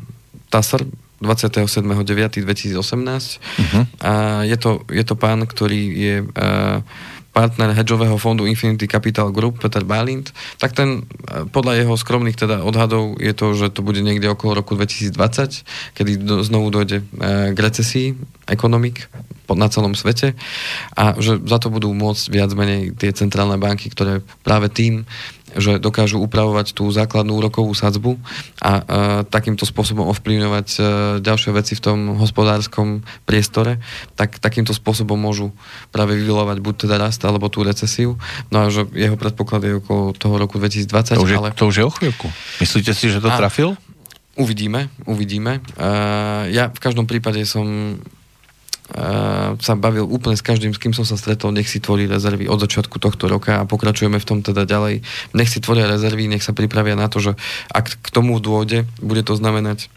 [0.51, 0.82] TASR,
[1.20, 3.84] 27.9.2018 uh-huh.
[4.01, 4.12] a
[4.49, 6.80] je to, je to pán, ktorý je uh,
[7.30, 12.62] partner hedžového fondu Infinity Capital Group, Peter Balint, tak ten uh, podľa jeho skromných teda
[12.66, 17.54] odhadov je to, že to bude niekde okolo roku 2020, kedy do, znovu dojde uh,
[17.54, 18.18] k recesii
[18.50, 19.06] ekonomik
[19.50, 20.38] na celom svete
[20.94, 25.02] a že za to budú môcť viac menej tie centrálne banky, ktoré práve tým
[25.57, 28.18] že dokážu upravovať tú základnú úrokovú sadzbu
[28.61, 28.82] a e,
[29.26, 30.80] takýmto spôsobom ovplyvňovať e,
[31.24, 33.82] ďalšie veci v tom hospodárskom priestore,
[34.14, 35.51] tak takýmto spôsobom môžu
[35.90, 38.20] práve vyvolovať buď teda rast alebo tú recesiu.
[38.55, 41.16] No a že jeho predpoklad je okolo toho roku 2020.
[41.16, 41.51] To už je, ale...
[41.57, 42.26] to už je o chvíľku.
[42.61, 43.36] Myslíte si, že to a...
[43.38, 43.74] trafil?
[44.38, 45.61] Uvidíme, uvidíme.
[45.74, 47.98] Uh, ja v každom prípade som
[49.61, 52.59] sa bavil úplne s každým, s kým som sa stretol, nech si tvorí rezervy od
[52.59, 55.07] začiatku tohto roka a pokračujeme v tom teda ďalej.
[55.34, 57.32] Nech si tvoria rezervy, nech sa pripravia na to, že
[57.70, 59.88] ak k tomu dôjde, bude to znamenať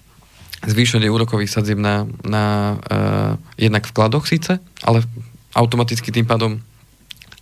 [0.63, 5.03] zvýšenie úrokových sadzieb na, na uh, jednak vkladoch síce, ale
[5.51, 6.63] automaticky tým pádom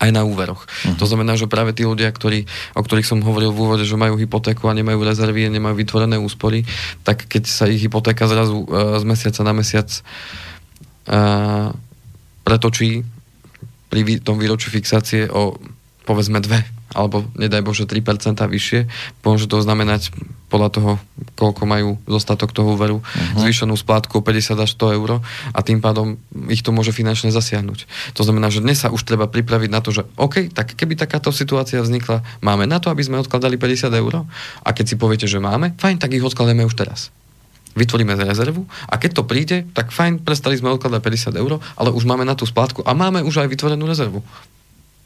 [0.02, 0.66] aj na úveroch.
[0.66, 0.97] Uh-huh.
[0.97, 4.18] To znamená, že práve tí ľudia, ktorí, o ktorých som hovoril v úvode, že majú
[4.18, 6.66] hypotéku a nemajú rezervy nemajú vytvorené úspory,
[7.06, 10.51] tak keď sa ich hypotéka zrazu uh, z mesiaca na mesiac uh,
[12.43, 13.06] pretočí
[13.91, 15.60] pri tom výročiu fixácie o
[16.08, 18.80] povedzme dve alebo nedaj Bože 3% vyššie,
[19.24, 20.12] môže to znamenať
[20.52, 20.91] podľa toho,
[21.39, 23.39] koľko majú zostatok toho úveru, uh-huh.
[23.39, 25.24] zvýšenú splátku o 50 až 100 eur
[25.56, 26.20] a tým pádom
[26.52, 27.88] ich to môže finančne zasiahnuť.
[28.20, 31.32] To znamená, že dnes sa už treba pripraviť na to, že OK, tak keby takáto
[31.32, 34.28] situácia vznikla, máme na to, aby sme odkladali 50 eur
[34.60, 37.16] a keď si poviete, že máme, fajn, tak ich odkladáme už teraz
[37.74, 42.03] vytvoríme rezervu a keď to príde, tak fajn, prestali sme odkladať 50 eur, ale už
[42.03, 44.19] máme na tú splátku a máme už aj vytvorenú rezervu.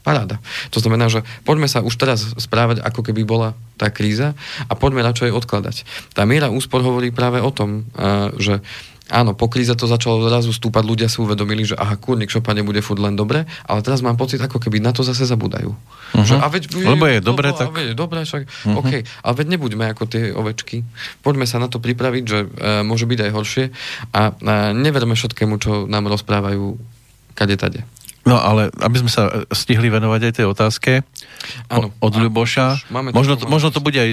[0.06, 0.38] Paráda.
[0.70, 4.38] To znamená, že poďme sa už teraz správať, ako keby bola tá kríza
[4.70, 5.82] a poďme radšej odkladať.
[6.14, 7.90] Tá miera úspor hovorí práve o tom,
[8.38, 8.62] že
[9.06, 12.82] Áno, po kríze to začalo zrazu stúpať, ľudia si uvedomili, že aha, kurník šopa nebude
[12.82, 15.70] furt len dobre, ale teraz mám pocit, ako keby na to zase zabudajú.
[15.70, 16.26] Uh-huh.
[16.26, 17.70] Že, a veď, Lebo je dobre, tak...
[17.70, 18.82] A veď, dobre, však, uh-huh.
[18.82, 20.82] OK, ale veď nebuďme ako tie ovečky.
[21.22, 23.64] Poďme sa na to pripraviť, že uh, môže byť aj horšie
[24.10, 26.74] a uh, neverme všetkému, čo nám rozprávajú
[27.38, 27.86] kade tade.
[28.26, 30.92] No ale aby sme sa e, stihli venovať aj tej otázke
[31.70, 34.10] ano, od Ľuboša, možno, to, možno to bude aj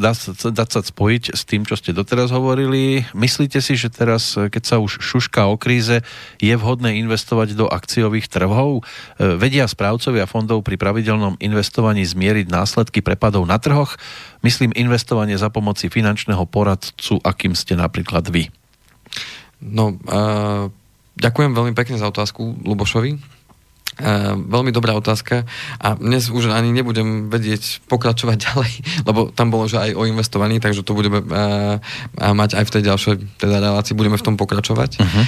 [0.00, 0.16] dať,
[0.48, 3.04] dať sa spojiť s tým, čo ste doteraz hovorili.
[3.12, 6.00] Myslíte si, že teraz, e, keď sa už šušká o kríze,
[6.40, 8.80] je vhodné investovať do akciových trhov?
[9.20, 14.00] E, vedia správcovia fondov pri pravidelnom investovaní zmieriť následky prepadov na trhoch?
[14.40, 18.48] Myslím investovanie za pomoci finančného poradcu, akým ste napríklad vy.
[19.60, 20.72] No, uh
[21.18, 23.18] Ďakujem veľmi pekne za otázku Lubošovi.
[23.98, 25.42] Uh, veľmi dobrá otázka
[25.82, 30.62] a dnes už ani nebudem vedieť pokračovať ďalej, lebo tam bolo, že aj o investovaní,
[30.62, 31.82] takže to budeme uh,
[32.14, 35.02] mať aj v tej ďalšej teda relácii, budeme v tom pokračovať.
[35.02, 35.24] Uh-huh.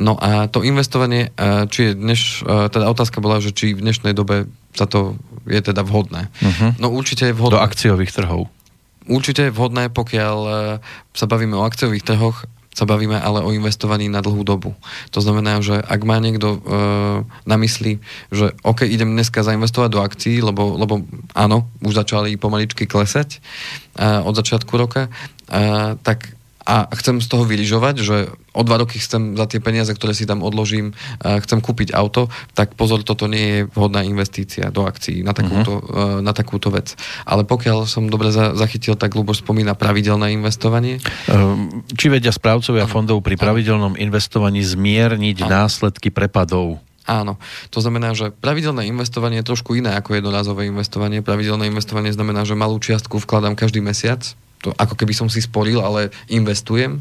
[0.00, 3.84] No a to investovanie, uh, či je dneš, uh, teda otázka bola, že či v
[3.84, 6.32] dnešnej dobe sa to je teda vhodné.
[6.40, 6.72] Uh-huh.
[6.80, 7.60] No určite je vhodné.
[7.60, 8.48] Do akciových trhov.
[9.04, 10.38] Určite je vhodné, pokiaľ
[11.12, 14.74] sa bavíme o akciových trhoch, sa bavíme ale o investovaní na dlhú dobu.
[15.14, 16.60] To znamená, že ak má niekto e,
[17.46, 18.02] na mysli,
[18.34, 21.06] že OK, idem dneska zainvestovať do akcií, lebo, lebo
[21.38, 25.10] áno, už začali pomaličky klesať e, od začiatku roka, e,
[26.02, 26.33] tak
[26.64, 28.16] a chcem z toho vyrižovať, že
[28.56, 32.72] o dva roky chcem za tie peniaze, ktoré si tam odložím, chcem kúpiť auto, tak
[32.72, 36.24] pozor, toto nie je vhodná investícia do akcií na takúto, uh-huh.
[36.24, 36.96] na takúto vec.
[37.28, 41.04] Ale pokiaľ som dobre zachytil, tak Luboš spomína pravidelné investovanie.
[41.28, 45.50] Ehm, či vedia správcovia fondov pri pravidelnom investovaní zmierniť ano.
[45.50, 46.80] následky prepadov?
[47.04, 47.36] Áno,
[47.68, 51.20] to znamená, že pravidelné investovanie je trošku iné ako jednorazové investovanie.
[51.20, 54.24] Pravidelné investovanie znamená, že malú čiastku vkladám každý mesiac,
[54.64, 56.96] to ako keby som si sporil, ale investujem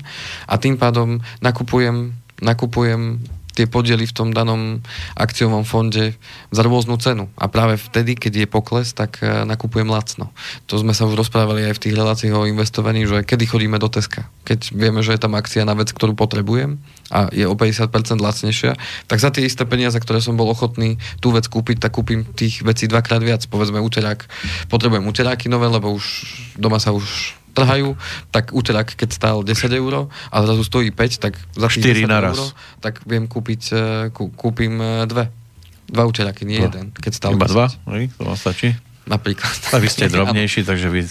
[0.52, 2.12] a tým pádom nakupujem,
[2.44, 4.82] nakupujem tie podiely v tom danom
[5.14, 6.18] akciovom fonde
[6.50, 7.30] za rôznu cenu.
[7.38, 10.34] A práve vtedy, keď je pokles, tak e, nakupujem lacno.
[10.68, 13.88] To sme sa už rozprávali aj v tých reláciách o investovaní, že kedy chodíme do
[13.88, 14.26] Teska.
[14.44, 16.82] Keď vieme, že je tam akcia na vec, ktorú potrebujem
[17.14, 18.74] a je o 50% lacnejšia,
[19.06, 22.66] tak za tie isté peniaze, ktoré som bol ochotný tú vec kúpiť, tak kúpim tých
[22.66, 23.46] vecí dvakrát viac.
[23.46, 24.26] Povedzme úterák,
[24.74, 26.26] potrebujem úteráky nové, lebo už
[26.58, 27.96] doma sa už trhajú,
[28.34, 32.38] tak úterák, keď stál 10 eur a zrazu stojí 5, tak za 4 naraz.
[32.38, 32.50] Eur,
[32.82, 33.78] tak viem kúpiť, e,
[34.10, 35.30] kú, kúpim e, dve.
[35.88, 36.74] Dva úteráky, nie dva.
[36.74, 36.90] jeden.
[36.92, 37.54] Keď stál Iba 10.
[37.54, 37.66] dva?
[37.94, 38.74] Hej, to vám stačí?
[39.04, 39.52] Napríklad.
[39.76, 41.04] A vy ste drobnejší, takže vy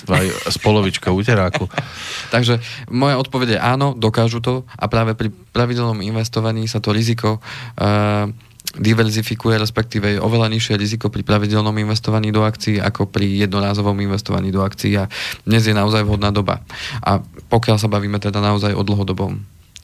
[0.48, 1.68] z polovička úteráku.
[2.34, 7.38] takže moja odpoveď je áno, dokážu to a práve pri pravidelnom investovaní sa to riziko
[7.38, 8.32] uh,
[8.76, 14.48] diverzifikuje, respektíve je oveľa nižšie riziko pri pravidelnom investovaní do akcií ako pri jednorázovom investovaní
[14.48, 15.12] do akcií a
[15.44, 16.64] dnes je naozaj vhodná doba.
[17.04, 17.20] A
[17.52, 19.40] pokiaľ sa bavíme teda naozaj o dlhodobom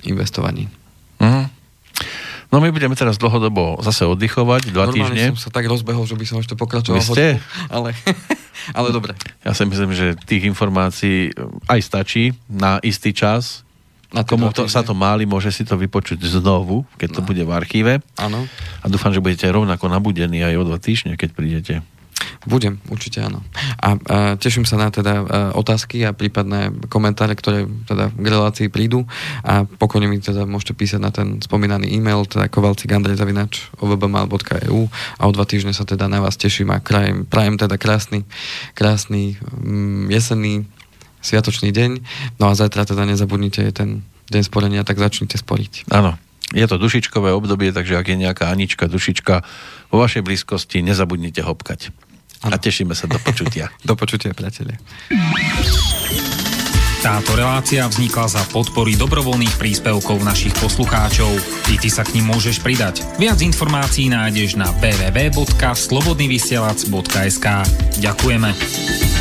[0.08, 0.72] investovaní.
[1.20, 1.58] Mhm.
[2.48, 5.36] No my budeme teraz dlhodobo zase oddychovať, dva Normálne týždne.
[5.36, 6.96] som sa tak rozbehol, že by som ešte pokračoval.
[6.96, 7.36] Vy ste?
[7.36, 7.44] hodinku,
[7.76, 7.88] Ale,
[8.72, 9.12] ale dobre.
[9.44, 11.28] Ja si myslím, že tých informácií
[11.68, 13.67] aj stačí na istý čas.
[14.08, 17.28] Na Komu to, sa to máli, môže si to vypočuť znovu, keď to No.
[17.28, 18.00] bude v archíve.
[18.16, 18.48] Áno.
[18.80, 21.84] A dúfam, že budete rovnako nabudení aj o dva týždne, keď prídete.
[22.48, 23.44] Budem, určite áno.
[23.82, 23.96] A, a
[24.40, 29.04] teším sa na teda a, otázky a prípadné komentáre, ktoré teda k relácii prídu
[29.44, 34.80] a pokojne mi teda môžete písať na ten spomínaný e-mail, teda kovalcikandrej.ovbmal.eu
[35.18, 38.22] a o dva týždne sa teda na vás teším a prajem, prajem teda krásny,
[38.72, 40.64] krásny mm, jesenný
[41.20, 41.90] sviatočný deň.
[42.38, 43.90] No a zajtra teda nezabudnite, je ten
[44.28, 45.90] deň sporenia, tak začnite sporiť.
[45.90, 46.16] Áno,
[46.52, 49.34] je to dušičkové obdobie, takže ak je nejaká Anička, dušička
[49.92, 51.90] vo vašej blízkosti, nezabudnite hopkať.
[52.44, 52.60] A Áno.
[52.60, 53.68] tešíme sa do počutia.
[53.88, 54.78] Do počutia, priatelia.
[56.98, 61.30] Táto relácia vznikla za podpory dobrovoľných príspevkov našich poslucháčov.
[61.70, 63.06] I ty sa k ním môžeš pridať.
[63.22, 67.46] Viac informácií nájdeš na www.slobodnyvysielac.sk
[68.02, 69.17] Ďakujeme.